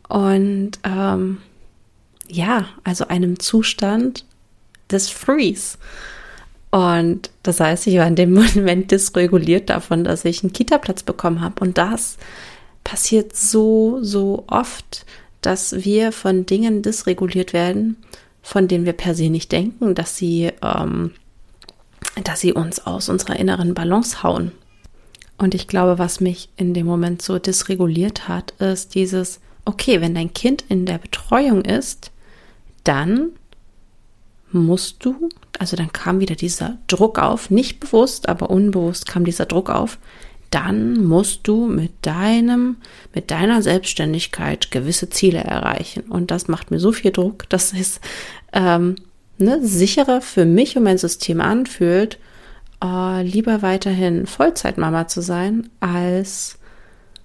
und 0.08 0.72
ähm, 0.84 1.38
ja, 2.28 2.66
also 2.84 3.08
einem 3.08 3.38
Zustand 3.38 4.24
des 4.90 5.10
Freeze. 5.10 5.78
Und 6.72 7.30
das 7.42 7.60
heißt, 7.60 7.86
ich 7.86 7.98
war 7.98 8.06
in 8.08 8.16
dem 8.16 8.32
Moment 8.56 8.90
dysreguliert 8.90 9.70
davon, 9.70 10.02
dass 10.02 10.24
ich 10.24 10.42
einen 10.42 10.52
Kita-Platz 10.52 11.04
bekommen 11.04 11.40
habe. 11.40 11.60
Und 11.60 11.78
das 11.78 12.16
passiert 12.82 13.36
so, 13.36 14.02
so 14.02 14.44
oft, 14.48 15.06
dass 15.42 15.84
wir 15.84 16.12
von 16.12 16.46
Dingen 16.46 16.82
dysreguliert 16.82 17.52
werden, 17.52 17.96
von 18.42 18.68
denen 18.68 18.86
wir 18.86 18.94
per 18.94 19.14
se 19.14 19.28
nicht 19.28 19.52
denken, 19.52 19.94
dass 19.94 20.16
sie, 20.16 20.50
ähm, 20.62 21.12
dass 22.24 22.40
sie 22.40 22.52
uns 22.52 22.84
aus 22.86 23.08
unserer 23.08 23.38
inneren 23.38 23.74
Balance 23.74 24.22
hauen. 24.22 24.52
Und 25.36 25.54
ich 25.54 25.68
glaube, 25.68 25.98
was 25.98 26.20
mich 26.20 26.48
in 26.56 26.72
dem 26.72 26.86
Moment 26.86 27.20
so 27.20 27.38
dysreguliert 27.38 28.28
hat, 28.28 28.52
ist 28.52 28.94
dieses, 28.94 29.40
okay, 29.64 30.00
wenn 30.00 30.14
dein 30.14 30.32
Kind 30.32 30.64
in 30.68 30.86
der 30.86 30.98
Betreuung 30.98 31.62
ist, 31.62 32.12
dann 32.84 33.32
musst 34.52 35.04
du, 35.04 35.28
also 35.58 35.76
dann 35.76 35.92
kam 35.92 36.20
wieder 36.20 36.34
dieser 36.34 36.78
Druck 36.86 37.18
auf, 37.18 37.50
nicht 37.50 37.80
bewusst, 37.80 38.28
aber 38.28 38.50
unbewusst 38.50 39.06
kam 39.06 39.24
dieser 39.24 39.46
Druck 39.46 39.70
auf, 39.70 39.98
dann 40.50 41.02
musst 41.04 41.48
du 41.48 41.66
mit 41.66 41.92
deinem, 42.02 42.76
mit 43.14 43.30
deiner 43.30 43.62
Selbstständigkeit 43.62 44.70
gewisse 44.70 45.08
Ziele 45.08 45.38
erreichen. 45.38 46.02
Und 46.02 46.30
das 46.30 46.46
macht 46.46 46.70
mir 46.70 46.78
so 46.78 46.92
viel 46.92 47.10
Druck, 47.10 47.48
dass 47.48 47.72
es 47.72 48.00
ähm, 48.52 48.96
ne, 49.38 49.60
sicherer 49.62 50.20
für 50.20 50.44
mich 50.44 50.76
und 50.76 50.84
mein 50.84 50.98
System 50.98 51.40
anfühlt, 51.40 52.18
äh, 52.84 53.22
lieber 53.22 53.62
weiterhin 53.62 54.26
Vollzeitmama 54.26 55.08
zu 55.08 55.22
sein, 55.22 55.70
als 55.80 56.58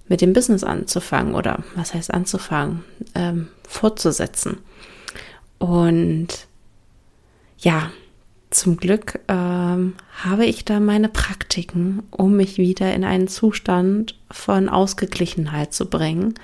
mit 0.08 0.22
dem 0.22 0.32
Business 0.32 0.64
anzufangen 0.64 1.34
oder 1.34 1.62
was 1.74 1.92
heißt 1.92 2.12
anzufangen, 2.12 2.82
ähm, 3.14 3.48
fortzusetzen. 3.68 4.58
Und 5.58 6.47
ja, 7.58 7.90
zum 8.50 8.76
Glück 8.78 9.20
ähm, 9.28 9.94
habe 10.22 10.46
ich 10.46 10.64
da 10.64 10.80
meine 10.80 11.08
Praktiken, 11.08 12.02
um 12.10 12.36
mich 12.36 12.56
wieder 12.56 12.94
in 12.94 13.04
einen 13.04 13.28
Zustand 13.28 14.14
von 14.30 14.68
Ausgeglichenheit 14.68 15.74
zu 15.74 15.90
bringen. 15.90 16.34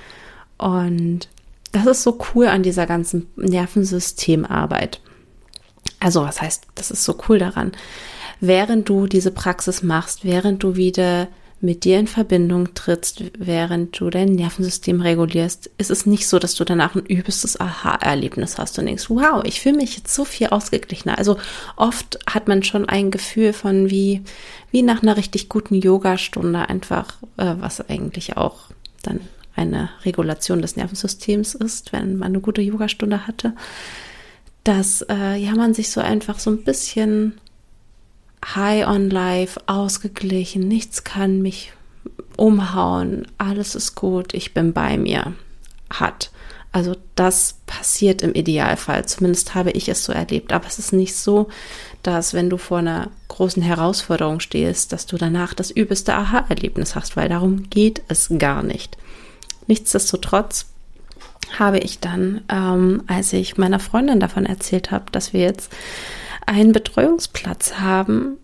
Und 0.58 1.28
das 1.72 1.86
ist 1.86 2.02
so 2.02 2.18
cool 2.34 2.46
an 2.46 2.62
dieser 2.62 2.86
ganzen 2.86 3.26
Nervensystemarbeit. 3.36 5.00
Also 5.98 6.22
was 6.22 6.42
heißt, 6.42 6.66
das 6.74 6.90
ist 6.90 7.04
so 7.04 7.18
cool 7.28 7.38
daran. 7.38 7.72
Während 8.40 8.88
du 8.88 9.06
diese 9.06 9.30
Praxis 9.30 9.82
machst, 9.82 10.24
während 10.24 10.62
du 10.62 10.76
wieder 10.76 11.28
mit 11.64 11.84
dir 11.84 11.98
in 11.98 12.06
Verbindung 12.06 12.74
trittst, 12.74 13.24
während 13.38 13.98
du 13.98 14.10
dein 14.10 14.32
Nervensystem 14.32 15.00
regulierst, 15.00 15.70
ist 15.78 15.90
es 15.90 16.06
nicht 16.06 16.28
so, 16.28 16.38
dass 16.38 16.54
du 16.54 16.64
danach 16.64 16.94
ein 16.94 17.06
übelstes 17.06 17.58
Aha-Erlebnis 17.58 18.58
hast 18.58 18.78
und 18.78 18.86
denkst, 18.86 19.08
wow, 19.08 19.42
ich 19.44 19.60
fühle 19.60 19.78
mich 19.78 19.96
jetzt 19.96 20.14
so 20.14 20.24
viel 20.24 20.48
ausgeglichener. 20.48 21.18
Also 21.18 21.38
oft 21.76 22.18
hat 22.26 22.46
man 22.46 22.62
schon 22.62 22.88
ein 22.88 23.10
Gefühl 23.10 23.52
von 23.52 23.90
wie, 23.90 24.22
wie 24.70 24.82
nach 24.82 25.02
einer 25.02 25.16
richtig 25.16 25.48
guten 25.48 25.74
Yogastunde 25.74 26.68
einfach, 26.68 27.14
äh, 27.38 27.54
was 27.58 27.88
eigentlich 27.88 28.36
auch 28.36 28.64
dann 29.02 29.20
eine 29.56 29.90
Regulation 30.04 30.60
des 30.60 30.76
Nervensystems 30.76 31.54
ist, 31.54 31.92
wenn 31.92 32.16
man 32.16 32.28
eine 32.28 32.40
gute 32.40 32.60
Yogastunde 32.60 33.26
hatte, 33.26 33.54
dass 34.64 35.02
äh, 35.08 35.36
ja 35.36 35.54
man 35.54 35.74
sich 35.74 35.90
so 35.90 36.00
einfach 36.00 36.38
so 36.38 36.50
ein 36.50 36.64
bisschen 36.64 37.34
high 38.44 38.86
on 38.86 39.10
life, 39.10 39.60
ausgeglichen, 39.66 40.68
nichts 40.68 41.04
kann 41.04 41.42
mich 41.42 41.72
umhauen, 42.36 43.26
alles 43.38 43.74
ist 43.74 43.94
gut, 43.94 44.34
ich 44.34 44.54
bin 44.54 44.72
bei 44.72 44.98
mir 44.98 45.34
hat. 45.90 46.30
Also 46.74 46.96
das 47.14 47.60
passiert 47.66 48.20
im 48.22 48.34
Idealfall. 48.34 49.06
Zumindest 49.06 49.54
habe 49.54 49.70
ich 49.70 49.88
es 49.88 50.02
so 50.02 50.12
erlebt. 50.12 50.52
Aber 50.52 50.66
es 50.66 50.80
ist 50.80 50.92
nicht 50.92 51.14
so, 51.14 51.46
dass 52.02 52.34
wenn 52.34 52.50
du 52.50 52.56
vor 52.56 52.78
einer 52.78 53.10
großen 53.28 53.62
Herausforderung 53.62 54.40
stehst, 54.40 54.92
dass 54.92 55.06
du 55.06 55.16
danach 55.16 55.54
das 55.54 55.70
übelste 55.70 56.14
Aha-Erlebnis 56.14 56.96
hast, 56.96 57.16
weil 57.16 57.28
darum 57.28 57.70
geht 57.70 58.02
es 58.08 58.28
gar 58.40 58.64
nicht. 58.64 58.98
Nichtsdestotrotz 59.68 60.66
habe 61.56 61.78
ich 61.78 62.00
dann, 62.00 62.42
ähm, 62.48 63.04
als 63.06 63.32
ich 63.32 63.56
meiner 63.56 63.78
Freundin 63.78 64.18
davon 64.18 64.44
erzählt 64.44 64.90
habe, 64.90 65.04
dass 65.12 65.32
wir 65.32 65.42
jetzt 65.42 65.72
einen 66.46 66.72
Betreuungsplatz 66.72 67.74
haben, 67.74 68.36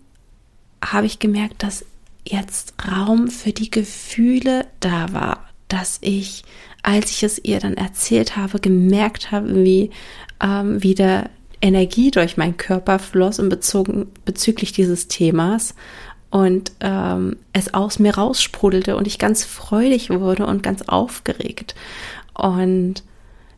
habe 0.83 1.05
ich 1.05 1.19
gemerkt, 1.19 1.63
dass 1.63 1.85
jetzt 2.25 2.73
Raum 2.89 3.27
für 3.27 3.51
die 3.51 3.71
Gefühle 3.71 4.65
da 4.79 5.13
war, 5.13 5.45
dass 5.67 5.97
ich, 6.01 6.43
als 6.83 7.11
ich 7.11 7.23
es 7.23 7.43
ihr 7.43 7.59
dann 7.59 7.75
erzählt 7.75 8.35
habe, 8.35 8.59
gemerkt 8.59 9.31
habe, 9.31 9.63
wie 9.63 9.91
ähm, 10.41 10.81
wieder 10.83 11.29
Energie 11.61 12.11
durch 12.11 12.37
meinen 12.37 12.57
Körper 12.57 12.99
floss 12.99 13.39
und 13.39 13.49
bezogen, 13.49 14.07
bezüglich 14.25 14.71
dieses 14.71 15.07
Themas 15.07 15.75
und 16.31 16.71
ähm, 16.79 17.37
es 17.53 17.73
aus 17.73 17.99
mir 17.99 18.15
raussprudelte 18.15 18.95
und 18.95 19.05
ich 19.05 19.19
ganz 19.19 19.43
freudig 19.43 20.09
wurde 20.09 20.47
und 20.47 20.63
ganz 20.63 20.81
aufgeregt. 20.83 21.75
Und 22.33 23.03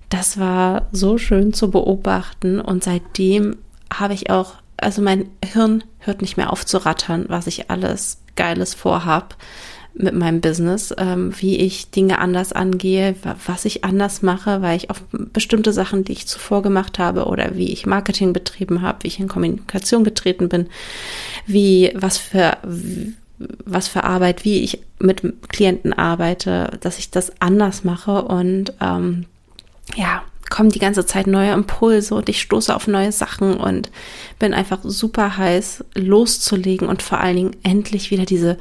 das 0.10 0.38
war 0.38 0.88
so 0.92 1.18
schön 1.18 1.54
zu 1.54 1.72
beobachten 1.72 2.60
und 2.60 2.84
seitdem 2.84 3.58
habe 4.00 4.14
ich 4.14 4.30
auch, 4.30 4.56
also 4.78 5.02
mein 5.02 5.30
Hirn 5.44 5.84
hört 6.00 6.22
nicht 6.22 6.38
mehr 6.38 6.52
auf 6.52 6.66
zu 6.66 6.78
rattern, 6.86 7.26
was 7.28 7.48
ich 7.48 7.70
alles 7.70 8.20
Geiles 8.36 8.74
vorhab 8.74 9.36
mit 9.96 10.16
meinem 10.16 10.42
Business, 10.42 10.94
ähm, 10.98 11.34
wie 11.40 11.58
ich 11.58 11.92
Dinge 11.92 12.18
anders 12.18 12.52
angehe, 12.52 13.16
was 13.46 13.66
ich 13.66 13.84
anders 13.84 14.24
mache, 14.24 14.62
weil 14.62 14.76
ich 14.76 14.90
auf 14.90 15.04
bestimmte 15.12 15.72
Sachen, 15.72 16.04
die 16.04 16.14
ich 16.14 16.28
zuvor 16.28 16.64
gemacht 16.64 16.98
habe 16.98 17.26
oder 17.26 17.56
wie 17.56 17.72
ich 17.72 17.86
Marketing 17.86 18.34
betrieben 18.34 18.82
habe, 18.82 19.04
wie 19.04 19.08
ich 19.08 19.20
in 19.20 19.28
Kommunikation 19.28 20.04
getreten 20.04 20.50
bin, 20.50 20.68
wie 21.46 21.92
was 21.96 22.18
für 22.18 22.58
was 23.66 23.88
für 23.88 24.04
Arbeit, 24.04 24.46
wie 24.46 24.60
ich 24.60 24.80
mit 25.00 25.22
Klienten 25.50 25.92
arbeite, 25.92 26.78
dass 26.82 26.98
ich 26.98 27.12
das 27.12 27.42
anders 27.42 27.84
mache 27.84 28.24
und 28.24 28.74
ähm, 28.80 29.26
ja, 29.96 30.24
kommen 30.50 30.70
die 30.70 30.80
ganze 30.80 31.06
Zeit 31.06 31.28
neue 31.28 31.54
Impulse 31.54 32.16
und 32.16 32.30
ich 32.30 32.42
stoße 32.42 32.76
auf 32.76 32.88
neue 32.88 33.12
Sachen 33.12 33.56
und 33.56 33.90
bin 34.40 34.54
einfach 34.54 34.80
super 34.84 35.38
heiß 35.38 35.84
loszulegen 35.96 36.88
und 36.88 37.02
vor 37.02 37.20
allen 37.20 37.36
Dingen 37.36 37.56
endlich 37.64 38.12
wieder 38.12 38.26
diese 38.26 38.58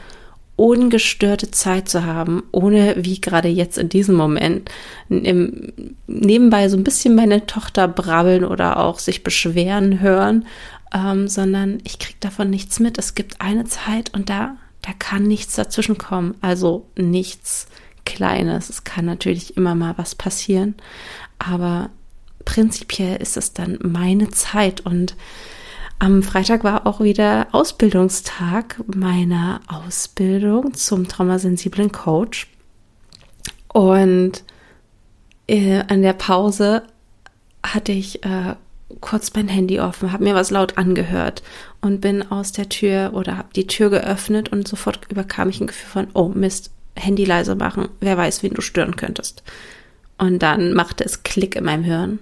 ungestörte 0.56 1.50
Zeit 1.50 1.88
zu 1.88 2.04
haben, 2.04 2.42
ohne 2.52 2.94
wie 2.98 3.20
gerade 3.20 3.48
jetzt 3.48 3.78
in 3.78 3.88
diesem 3.88 4.14
Moment 4.14 4.70
im, 5.08 5.72
nebenbei 6.06 6.68
so 6.68 6.76
ein 6.76 6.84
bisschen 6.84 7.14
meine 7.14 7.46
Tochter 7.46 7.88
brabbeln 7.88 8.44
oder 8.44 8.78
auch 8.78 8.98
sich 8.98 9.24
beschweren 9.24 10.00
hören, 10.00 10.46
ähm, 10.94 11.26
sondern 11.26 11.78
ich 11.84 11.98
kriege 11.98 12.18
davon 12.20 12.50
nichts 12.50 12.80
mit. 12.80 12.98
Es 12.98 13.14
gibt 13.14 13.40
eine 13.40 13.64
Zeit 13.64 14.12
und 14.14 14.28
da, 14.28 14.56
da 14.82 14.92
kann 14.98 15.24
nichts 15.24 15.56
dazwischen 15.56 15.98
kommen. 15.98 16.34
Also 16.42 16.86
nichts 16.96 17.66
Kleines. 18.04 18.68
Es 18.68 18.82
kann 18.82 19.04
natürlich 19.04 19.56
immer 19.56 19.76
mal 19.76 19.94
was 19.96 20.16
passieren, 20.16 20.74
aber 21.42 21.90
prinzipiell 22.44 23.20
ist 23.20 23.36
es 23.36 23.52
dann 23.52 23.78
meine 23.82 24.30
Zeit 24.30 24.80
und 24.80 25.16
am 25.98 26.24
Freitag 26.24 26.64
war 26.64 26.86
auch 26.86 27.00
wieder 27.00 27.46
Ausbildungstag 27.52 28.82
meiner 28.92 29.60
Ausbildung 29.68 30.74
zum 30.74 31.06
traumasensiblen 31.06 31.92
Coach. 31.92 32.48
Und 33.68 34.42
äh, 35.46 35.84
an 35.86 36.02
der 36.02 36.14
Pause 36.14 36.82
hatte 37.62 37.92
ich 37.92 38.24
äh, 38.24 38.56
kurz 39.00 39.32
mein 39.34 39.46
Handy 39.46 39.78
offen, 39.78 40.12
habe 40.12 40.24
mir 40.24 40.34
was 40.34 40.50
laut 40.50 40.76
angehört 40.76 41.44
und 41.80 42.00
bin 42.00 42.30
aus 42.32 42.50
der 42.50 42.68
Tür 42.68 43.12
oder 43.14 43.36
habe 43.36 43.50
die 43.54 43.68
Tür 43.68 43.88
geöffnet 43.88 44.50
und 44.50 44.66
sofort 44.66 45.06
überkam 45.08 45.50
ich 45.50 45.60
ein 45.60 45.68
Gefühl 45.68 45.88
von, 45.88 46.08
oh 46.14 46.28
Mist, 46.28 46.72
Handy 46.96 47.24
leise 47.24 47.54
machen, 47.54 47.88
wer 48.00 48.16
weiß, 48.16 48.42
wen 48.42 48.54
du 48.54 48.60
stören 48.60 48.96
könntest. 48.96 49.44
Und 50.22 50.38
dann 50.38 50.72
machte 50.72 51.04
es 51.04 51.24
Klick 51.24 51.56
in 51.56 51.64
meinem 51.64 51.82
Hirn. 51.82 52.20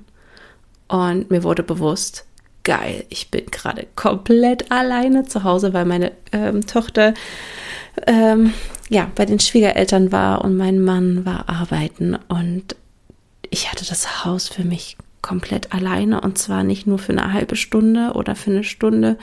Und 0.89 1.31
mir 1.31 1.43
wurde 1.43 1.63
bewusst, 1.63 2.25
geil, 2.65 3.05
ich 3.11 3.31
bin 3.31 3.45
gerade 3.45 3.89
komplett 3.95 4.73
alleine 4.73 5.27
zu 5.27 5.45
Hause, 5.45 5.75
weil 5.75 5.85
meine 5.85 6.13
ähm, 6.33 6.67
Tochter 6.67 7.13
ähm, 8.07 8.55
ja 8.89 9.11
bei 9.15 9.27
den 9.27 9.39
Schwiegereltern 9.39 10.13
war 10.13 10.43
und 10.43 10.57
mein 10.57 10.81
Mann 10.81 11.27
war 11.27 11.51
arbeiten. 11.51 12.17
Und 12.29 12.75
ich 13.51 13.71
hatte 13.71 13.85
das 13.85 14.25
Haus 14.25 14.49
für 14.49 14.65
mich 14.65 14.97
komplett 15.21 15.75
alleine. 15.75 16.23
Und 16.23 16.39
zwar 16.39 16.65
nicht 16.65 16.87
nur 16.87 16.99
für 16.99 17.13
eine 17.13 17.35
halbe 17.35 17.55
Stunde 17.55 18.13
oder 18.15 18.35
für 18.35 18.51
eine 18.51 18.65
Stunde, 18.65 19.19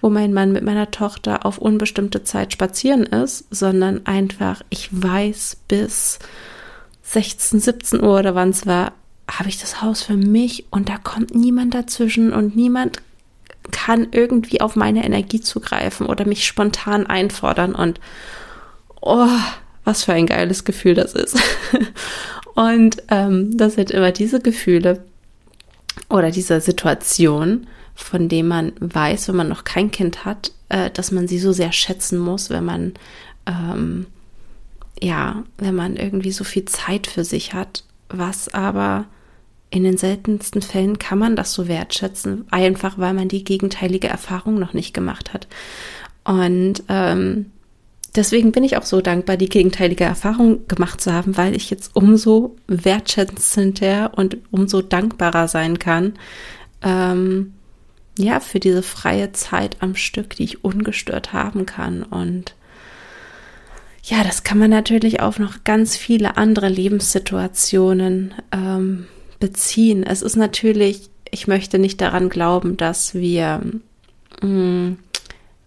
wo 0.00 0.08
mein 0.08 0.32
Mann 0.32 0.52
mit 0.52 0.64
meiner 0.64 0.90
Tochter 0.90 1.44
auf 1.44 1.58
unbestimmte 1.58 2.24
Zeit 2.24 2.54
spazieren 2.54 3.02
ist, 3.02 3.44
sondern 3.50 4.06
einfach, 4.06 4.62
ich 4.70 4.88
weiß 4.90 5.58
bis 5.68 6.18
16, 7.12 7.60
17 7.60 8.02
Uhr 8.02 8.18
oder 8.18 8.34
wann 8.34 8.50
es 8.50 8.66
war, 8.66 8.92
habe 9.30 9.48
ich 9.48 9.58
das 9.58 9.82
Haus 9.82 10.02
für 10.02 10.16
mich 10.16 10.64
und 10.70 10.88
da 10.88 10.96
kommt 10.98 11.34
niemand 11.34 11.74
dazwischen 11.74 12.32
und 12.32 12.56
niemand 12.56 12.98
kann 13.70 14.08
irgendwie 14.10 14.60
auf 14.60 14.76
meine 14.76 15.04
Energie 15.04 15.40
zugreifen 15.40 16.06
oder 16.06 16.26
mich 16.26 16.46
spontan 16.46 17.06
einfordern 17.06 17.74
und 17.74 18.00
oh, 19.00 19.28
was 19.84 20.04
für 20.04 20.12
ein 20.12 20.26
geiles 20.26 20.64
Gefühl 20.64 20.94
das 20.94 21.12
ist. 21.12 21.38
und 22.54 23.02
ähm, 23.08 23.56
das 23.56 23.74
sind 23.74 23.90
immer 23.90 24.12
diese 24.12 24.40
Gefühle 24.40 25.04
oder 26.08 26.30
diese 26.30 26.60
Situation, 26.60 27.66
von 27.94 28.28
dem 28.28 28.48
man 28.48 28.72
weiß, 28.80 29.28
wenn 29.28 29.36
man 29.36 29.48
noch 29.48 29.64
kein 29.64 29.90
Kind 29.90 30.24
hat, 30.24 30.52
äh, 30.68 30.90
dass 30.90 31.12
man 31.12 31.28
sie 31.28 31.38
so 31.38 31.52
sehr 31.52 31.72
schätzen 31.72 32.18
muss, 32.18 32.50
wenn 32.50 32.64
man 32.64 32.94
ähm, 33.46 34.06
ja, 35.02 35.42
wenn 35.58 35.74
man 35.74 35.96
irgendwie 35.96 36.30
so 36.30 36.44
viel 36.44 36.64
Zeit 36.64 37.08
für 37.08 37.24
sich 37.24 37.54
hat, 37.54 37.84
was 38.08 38.52
aber 38.54 39.06
in 39.68 39.82
den 39.82 39.96
seltensten 39.96 40.62
Fällen 40.62 40.98
kann 40.98 41.18
man 41.18 41.34
das 41.34 41.54
so 41.54 41.66
wertschätzen, 41.66 42.44
einfach 42.50 42.98
weil 42.98 43.12
man 43.12 43.28
die 43.28 43.42
gegenteilige 43.42 44.06
Erfahrung 44.06 44.58
noch 44.58 44.74
nicht 44.74 44.94
gemacht 44.94 45.34
hat. 45.34 45.48
Und 46.24 46.84
ähm, 46.88 47.46
deswegen 48.14 48.52
bin 48.52 48.62
ich 48.62 48.76
auch 48.76 48.84
so 48.84 49.00
dankbar, 49.00 49.36
die 49.36 49.48
gegenteilige 49.48 50.04
Erfahrung 50.04 50.68
gemacht 50.68 51.00
zu 51.00 51.12
haben, 51.12 51.36
weil 51.36 51.56
ich 51.56 51.68
jetzt 51.68 51.96
umso 51.96 52.54
wertschätzender 52.68 54.12
und 54.14 54.36
umso 54.52 54.82
dankbarer 54.82 55.48
sein 55.48 55.80
kann, 55.80 56.14
ähm, 56.82 57.54
ja, 58.16 58.38
für 58.38 58.60
diese 58.60 58.82
freie 58.82 59.32
Zeit 59.32 59.78
am 59.80 59.96
Stück, 59.96 60.36
die 60.36 60.44
ich 60.44 60.64
ungestört 60.64 61.32
haben 61.32 61.66
kann. 61.66 62.04
Und 62.04 62.54
ja, 64.02 64.24
das 64.24 64.42
kann 64.42 64.58
man 64.58 64.70
natürlich 64.70 65.20
auf 65.20 65.38
noch 65.38 65.64
ganz 65.64 65.96
viele 65.96 66.36
andere 66.36 66.68
Lebenssituationen 66.68 68.34
ähm, 68.50 69.06
beziehen. 69.38 70.02
Es 70.02 70.22
ist 70.22 70.36
natürlich, 70.36 71.10
ich 71.30 71.46
möchte 71.46 71.78
nicht 71.78 72.00
daran 72.00 72.28
glauben, 72.28 72.76
dass 72.76 73.14
wir 73.14 73.60
mh, 74.42 74.48
mm, 74.48 74.98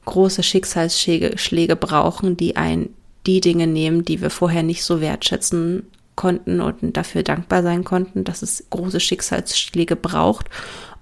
große 0.03 0.43
Schicksalsschläge 0.43 1.75
brauchen, 1.75 2.37
die 2.37 2.55
ein 2.57 2.89
die 3.25 3.41
Dinge 3.41 3.67
nehmen, 3.67 4.05
die 4.05 4.21
wir 4.21 4.29
vorher 4.29 4.63
nicht 4.63 4.83
so 4.83 5.01
wertschätzen 5.01 5.87
konnten 6.15 6.61
und 6.61 6.95
dafür 6.95 7.23
dankbar 7.23 7.63
sein 7.63 7.83
konnten, 7.83 8.23
dass 8.23 8.41
es 8.41 8.65
große 8.69 8.99
Schicksalsschläge 8.99 9.95
braucht, 9.95 10.47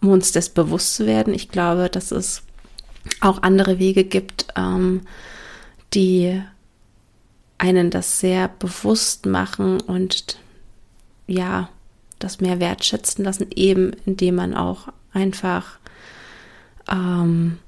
um 0.01 0.09
uns 0.09 0.31
das 0.31 0.49
bewusst 0.49 0.95
zu 0.95 1.05
werden. 1.05 1.33
Ich 1.33 1.49
glaube, 1.49 1.89
dass 1.89 2.11
es 2.11 2.43
auch 3.19 3.43
andere 3.43 3.79
Wege 3.79 4.05
gibt, 4.05 4.47
ähm, 4.55 5.01
die 5.93 6.41
einen 7.63 7.91
das 7.91 8.19
sehr 8.19 8.49
bewusst 8.49 9.25
machen 9.25 9.79
und 9.79 10.37
ja, 11.27 11.69
das 12.19 12.41
mehr 12.41 12.59
wertschätzen 12.59 13.23
lassen, 13.23 13.47
eben 13.55 13.93
indem 14.05 14.35
man 14.35 14.53
auch 14.53 14.89
einfach 15.13 15.79
ähm, 16.91 17.59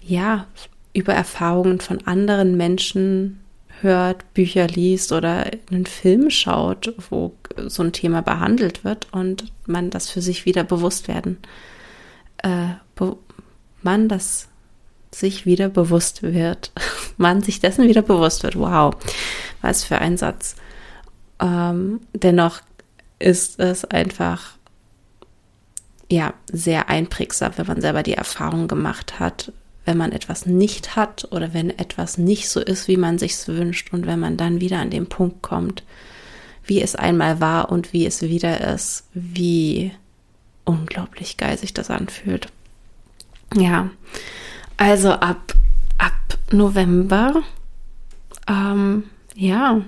ja 0.00 0.46
über 0.92 1.14
Erfahrungen 1.14 1.80
von 1.80 2.06
anderen 2.06 2.56
Menschen 2.56 3.40
hört, 3.80 4.34
Bücher 4.34 4.68
liest 4.68 5.10
oder 5.10 5.50
einen 5.68 5.86
Film 5.86 6.30
schaut, 6.30 6.94
wo 7.10 7.34
so 7.66 7.82
ein 7.82 7.92
Thema 7.92 8.22
behandelt 8.22 8.84
wird 8.84 9.08
und 9.12 9.52
man 9.66 9.90
das 9.90 10.10
für 10.10 10.22
sich 10.22 10.44
wieder 10.44 10.62
bewusst 10.62 11.08
werden, 11.08 11.38
äh, 12.38 12.68
be 12.94 13.16
man 13.82 14.08
das 14.08 14.48
sich 15.12 15.46
wieder 15.46 15.68
bewusst 15.68 16.22
wird, 16.22 16.72
man 17.16 17.42
sich 17.42 17.60
dessen 17.60 17.88
wieder 17.88 18.02
bewusst 18.02 18.42
wird. 18.42 18.58
Wow, 18.58 18.94
was 19.62 19.84
für 19.84 19.98
ein 19.98 20.16
Satz. 20.16 20.56
Ähm, 21.40 22.00
dennoch 22.12 22.60
ist 23.18 23.58
es 23.58 23.84
einfach 23.84 24.52
ja 26.10 26.34
sehr 26.50 26.88
einprägsam, 26.88 27.52
wenn 27.56 27.66
man 27.66 27.80
selber 27.80 28.02
die 28.02 28.14
Erfahrung 28.14 28.68
gemacht 28.68 29.18
hat, 29.18 29.52
wenn 29.84 29.96
man 29.96 30.12
etwas 30.12 30.46
nicht 30.46 30.96
hat 30.96 31.28
oder 31.30 31.54
wenn 31.54 31.70
etwas 31.70 32.18
nicht 32.18 32.48
so 32.48 32.60
ist, 32.60 32.88
wie 32.88 32.96
man 32.96 33.18
sich 33.18 33.46
wünscht 33.48 33.92
und 33.92 34.06
wenn 34.06 34.20
man 34.20 34.36
dann 34.36 34.60
wieder 34.60 34.78
an 34.78 34.90
den 34.90 35.06
Punkt 35.06 35.42
kommt, 35.42 35.82
wie 36.64 36.82
es 36.82 36.94
einmal 36.94 37.40
war 37.40 37.70
und 37.70 37.92
wie 37.92 38.06
es 38.06 38.22
wieder 38.22 38.72
ist, 38.74 39.04
wie 39.14 39.92
unglaublich 40.64 41.38
geil 41.38 41.56
sich 41.56 41.72
das 41.72 41.90
anfühlt. 41.90 42.48
Ja, 43.54 43.90
also 44.78 45.10
ab, 45.10 45.52
ab 45.98 46.38
November, 46.50 47.42
ähm, 48.48 49.04
ja, 49.34 49.82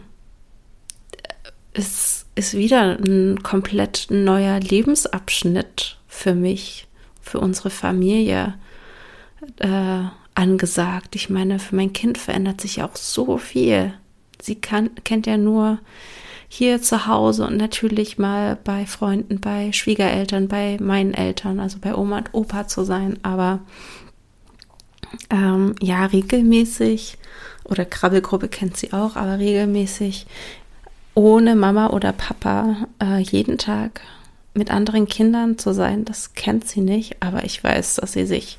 es 1.72 2.26
ist 2.34 2.54
wieder 2.54 2.98
ein 2.98 3.42
komplett 3.42 4.08
neuer 4.10 4.60
Lebensabschnitt 4.60 5.98
für 6.06 6.34
mich, 6.34 6.86
für 7.22 7.40
unsere 7.40 7.70
Familie 7.70 8.54
äh, 9.58 10.02
angesagt. 10.34 11.16
Ich 11.16 11.30
meine, 11.30 11.58
für 11.58 11.76
mein 11.76 11.92
Kind 11.92 12.18
verändert 12.18 12.60
sich 12.60 12.76
ja 12.76 12.86
auch 12.86 12.96
so 12.96 13.38
viel. 13.38 13.94
Sie 14.42 14.56
kann, 14.56 14.90
kennt 15.04 15.26
ja 15.26 15.36
nur 15.36 15.78
hier 16.48 16.82
zu 16.82 17.06
Hause 17.06 17.46
und 17.46 17.56
natürlich 17.56 18.18
mal 18.18 18.58
bei 18.64 18.84
Freunden, 18.84 19.40
bei 19.40 19.72
Schwiegereltern, 19.72 20.48
bei 20.48 20.78
meinen 20.80 21.14
Eltern, 21.14 21.60
also 21.60 21.78
bei 21.80 21.94
Oma 21.94 22.18
und 22.18 22.34
Opa 22.34 22.66
zu 22.66 22.84
sein. 22.84 23.18
Aber 23.22 23.60
ähm, 25.30 25.74
ja, 25.80 26.06
regelmäßig 26.06 27.18
oder 27.64 27.84
Krabbelgruppe 27.84 28.48
kennt 28.48 28.76
sie 28.76 28.92
auch, 28.92 29.16
aber 29.16 29.38
regelmäßig 29.38 30.26
ohne 31.14 31.56
Mama 31.56 31.88
oder 31.90 32.12
Papa 32.12 32.88
äh, 33.02 33.18
jeden 33.18 33.58
Tag 33.58 34.00
mit 34.54 34.70
anderen 34.70 35.06
Kindern 35.06 35.58
zu 35.58 35.72
sein, 35.72 36.04
das 36.04 36.34
kennt 36.34 36.66
sie 36.66 36.80
nicht, 36.80 37.16
aber 37.20 37.44
ich 37.44 37.62
weiß, 37.62 37.96
dass 37.96 38.12
sie 38.12 38.26
sich, 38.26 38.58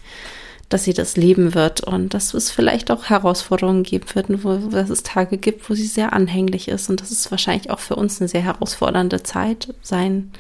dass 0.70 0.86
sie 0.86 0.94
das 0.94 1.18
leben 1.18 1.54
wird 1.54 1.82
und 1.82 2.14
dass 2.14 2.34
es 2.34 2.50
vielleicht 2.50 2.92
auch 2.92 3.06
Herausforderungen 3.10 3.84
geben 3.84 4.06
wird, 4.14 4.44
wo, 4.44 4.56
dass 4.58 4.90
es 4.90 5.04
Tage 5.04 5.38
gibt, 5.38 5.70
wo 5.70 5.74
sie 5.74 5.86
sehr 5.86 6.14
anhänglich 6.14 6.70
ist 6.70 6.90
und 6.90 7.02
dass 7.02 7.12
es 7.12 7.30
wahrscheinlich 7.30 7.70
auch 7.70 7.80
für 7.80 7.96
uns 7.96 8.22
eine 8.22 8.30
sehr 8.30 8.42
herausfordernde 8.42 9.24
Zeit 9.24 9.74
sein 9.82 10.32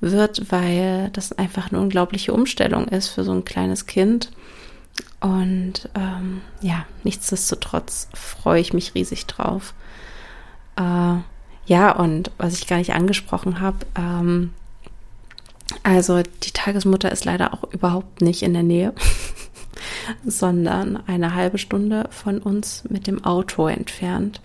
wird, 0.00 0.52
weil 0.52 1.08
das 1.12 1.32
einfach 1.32 1.70
eine 1.70 1.80
unglaubliche 1.80 2.32
Umstellung 2.34 2.88
ist 2.88 3.08
für 3.08 3.24
so 3.24 3.32
ein 3.32 3.44
kleines 3.44 3.86
Kind. 3.86 4.30
Und 5.24 5.88
ähm, 5.94 6.42
ja, 6.60 6.84
nichtsdestotrotz 7.02 8.08
freue 8.12 8.60
ich 8.60 8.74
mich 8.74 8.94
riesig 8.94 9.24
drauf. 9.24 9.72
Äh, 10.76 11.16
ja, 11.64 11.92
und 11.92 12.30
was 12.36 12.52
ich 12.52 12.66
gar 12.66 12.76
nicht 12.76 12.92
angesprochen 12.92 13.58
habe, 13.58 13.86
ähm, 13.96 14.52
also 15.82 16.20
die 16.22 16.50
Tagesmutter 16.50 17.10
ist 17.10 17.24
leider 17.24 17.54
auch 17.54 17.64
überhaupt 17.72 18.20
nicht 18.20 18.42
in 18.42 18.52
der 18.52 18.64
Nähe, 18.64 18.92
sondern 20.26 21.02
eine 21.06 21.34
halbe 21.34 21.56
Stunde 21.56 22.06
von 22.10 22.38
uns 22.38 22.84
mit 22.90 23.06
dem 23.06 23.24
Auto 23.24 23.66
entfernt. 23.66 24.42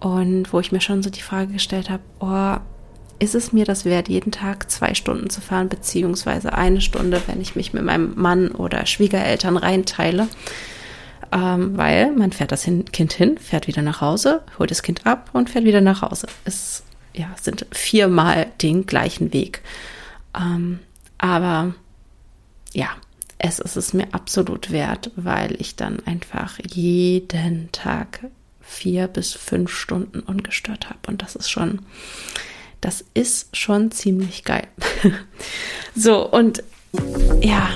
Und 0.00 0.52
wo 0.52 0.58
ich 0.58 0.72
mir 0.72 0.80
schon 0.80 1.04
so 1.04 1.10
die 1.10 1.22
Frage 1.22 1.52
gestellt 1.52 1.88
habe, 1.88 2.02
oh, 2.18 2.60
ist 3.18 3.34
es 3.34 3.52
mir 3.52 3.64
das 3.64 3.84
wert, 3.84 4.08
jeden 4.08 4.32
Tag 4.32 4.70
zwei 4.70 4.94
Stunden 4.94 5.30
zu 5.30 5.40
fahren, 5.40 5.68
beziehungsweise 5.68 6.52
eine 6.52 6.80
Stunde, 6.80 7.20
wenn 7.26 7.40
ich 7.40 7.56
mich 7.56 7.72
mit 7.72 7.84
meinem 7.84 8.14
Mann 8.16 8.50
oder 8.50 8.86
Schwiegereltern 8.86 9.56
reinteile? 9.56 10.28
ähm, 11.34 11.76
weil 11.76 12.12
man 12.12 12.32
fährt 12.32 12.52
das 12.52 12.62
Kind 12.62 13.12
hin, 13.12 13.38
fährt 13.38 13.66
wieder 13.66 13.82
nach 13.82 14.00
Hause, 14.00 14.42
holt 14.58 14.70
das 14.70 14.82
Kind 14.82 15.04
ab 15.04 15.30
und 15.32 15.50
fährt 15.50 15.64
wieder 15.64 15.80
nach 15.80 16.02
Hause. 16.02 16.28
Es 16.44 16.84
ja, 17.12 17.34
sind 17.40 17.66
viermal 17.72 18.46
den 18.62 18.86
gleichen 18.86 19.32
Weg. 19.32 19.62
Ähm, 20.36 20.78
aber 21.18 21.74
ja, 22.72 22.88
es 23.38 23.58
ist 23.58 23.76
es 23.76 23.92
mir 23.92 24.06
absolut 24.12 24.70
wert, 24.70 25.10
weil 25.16 25.60
ich 25.60 25.74
dann 25.74 26.00
einfach 26.06 26.58
jeden 26.72 27.70
Tag 27.72 28.20
vier 28.60 29.08
bis 29.08 29.32
fünf 29.32 29.72
Stunden 29.72 30.20
ungestört 30.20 30.88
habe. 30.88 31.00
Und 31.08 31.20
das 31.20 31.34
ist 31.34 31.50
schon, 31.50 31.80
das 32.84 33.04
ist 33.14 33.56
schon 33.56 33.90
ziemlich 33.90 34.44
geil. 34.44 34.66
so, 35.96 36.30
und 36.30 36.62
ja, 37.40 37.70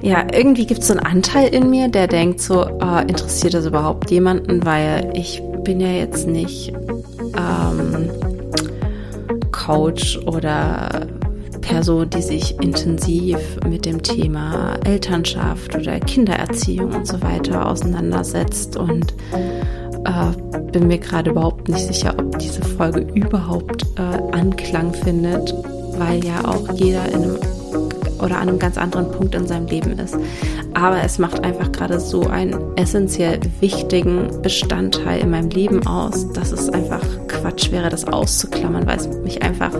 ja, 0.03 0.27
irgendwie 0.33 0.67
gibt 0.67 0.83
es 0.83 0.88
so 0.88 0.95
einen 0.95 1.07
Anteil 1.07 1.55
in 1.55 1.71
mir, 1.71 1.88
der 1.88 2.07
denkt 2.07 2.41
so, 2.41 2.64
äh, 2.64 3.01
interessiert 3.09 3.55
das 3.55 3.64
überhaupt 3.64 4.11
jemanden, 4.11 4.62
weil 4.64 5.11
ich 5.14 5.43
bin 5.64 5.81
ja 5.81 5.88
jetzt 5.88 6.27
nicht 6.29 6.75
ähm, 7.37 8.11
Coach 9.51 10.19
oder 10.27 11.07
Person, 11.68 12.09
die 12.09 12.22
sich 12.22 12.59
intensiv 12.61 13.38
mit 13.68 13.85
dem 13.85 14.02
Thema 14.02 14.74
Elternschaft 14.85 15.76
oder 15.76 16.00
Kindererziehung 16.00 16.94
und 16.94 17.07
so 17.07 17.20
weiter 17.20 17.68
auseinandersetzt 17.68 18.76
und 18.78 19.12
äh, 20.04 20.70
bin 20.72 20.87
mir 20.87 20.98
gerade 20.98 21.31
überhaupt 21.31 21.68
nicht 21.68 21.87
sicher, 21.87 22.14
ob 22.18 22.38
diese 22.38 22.62
Folge 22.62 23.00
überhaupt 23.12 23.85
äh, 23.96 24.35
Anklang 24.35 24.94
findet, 24.94 25.54
weil 25.98 26.24
ja 26.24 26.42
auch 26.46 26.72
jeder 26.74 27.07
in 27.12 27.22
einem 27.22 27.38
oder 28.20 28.38
an 28.38 28.48
einem 28.48 28.59
ganz 28.59 28.78
anderen 28.78 29.12
Punkt 29.12 29.35
in 29.35 29.46
seinem 29.46 29.66
Leben 29.66 29.96
ist. 29.98 30.16
Aber 30.74 31.02
es 31.04 31.18
macht 31.18 31.44
einfach 31.44 31.70
gerade 31.70 32.00
so 32.00 32.22
einen 32.22 32.76
essentiell 32.76 33.38
wichtigen 33.61 34.42
Bestandteil 34.42 35.20
in 35.20 35.31
meinem 35.31 35.50
Leben 35.50 35.87
aus, 35.87 36.33
dass 36.33 36.50
es 36.50 36.68
einfach 36.70 37.02
Quatsch 37.28 37.70
wäre, 37.70 37.90
das 37.90 38.07
auszuklammern, 38.07 38.87
weil 38.87 38.96
es 38.96 39.09
mich 39.22 39.42
einfach 39.42 39.72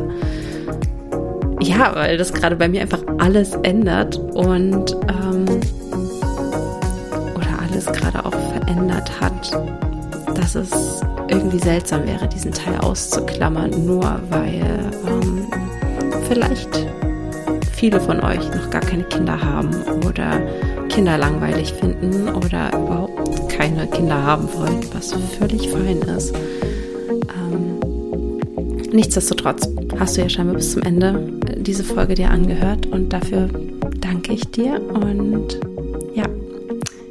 ja, 1.61 1.95
weil 1.95 2.17
das 2.17 2.33
gerade 2.33 2.57
bei 2.57 2.69
mir 2.69 2.83
einfach 2.83 3.03
alles 3.19 3.53
ändert 3.63 4.19
und 4.35 4.97
ähm, 5.09 5.45
oder 7.35 7.59
alles 7.69 7.87
gerade 7.87 8.25
auch 8.25 8.35
verändert 8.35 9.11
hat, 9.21 9.51
dass 10.37 10.55
es 10.55 11.01
irgendwie 11.29 11.59
seltsam 11.59 12.07
wäre, 12.07 12.29
diesen 12.29 12.53
Teil 12.53 12.79
auszuklammern, 12.79 13.71
nur 13.85 14.21
weil 14.31 14.63
ähm, 15.07 15.47
vielleicht 16.29 16.87
viele 17.73 18.01
von 18.01 18.21
euch 18.21 18.41
noch 18.55 18.71
gar 18.71 18.81
keine 18.81 19.05
Kinder 19.05 19.41
haben 19.41 19.71
oder 20.07 20.41
Kinder 20.89 21.19
langweilig 21.19 21.73
finden 21.73 22.29
oder 22.29 22.69
überhaupt 22.69 23.49
keine 23.49 23.87
Kinder 23.87 24.23
haben 24.23 24.49
wollen, 24.55 24.81
was 24.93 25.15
völlig 25.39 25.69
fein 25.69 25.99
ist. 26.17 26.35
Ähm, 27.37 28.41
nichtsdestotrotz 28.93 29.69
hast 29.99 30.17
du 30.17 30.23
ja 30.23 30.29
scheinbar 30.29 30.57
bis 30.57 30.73
zum 30.73 30.83
Ende 30.83 31.38
diese 31.69 31.85
Folge 31.85 32.15
dir 32.15 32.31
angehört 32.31 32.87
und 32.87 33.13
dafür 33.13 33.47
danke 34.01 34.33
ich 34.33 34.51
dir 34.51 34.81
und 34.81 35.61
ja, 36.15 36.25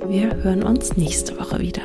wir 0.10 0.36
hören 0.44 0.64
uns 0.64 0.98
nächste 0.98 1.38
Woche 1.40 1.60
wieder. 1.60 1.84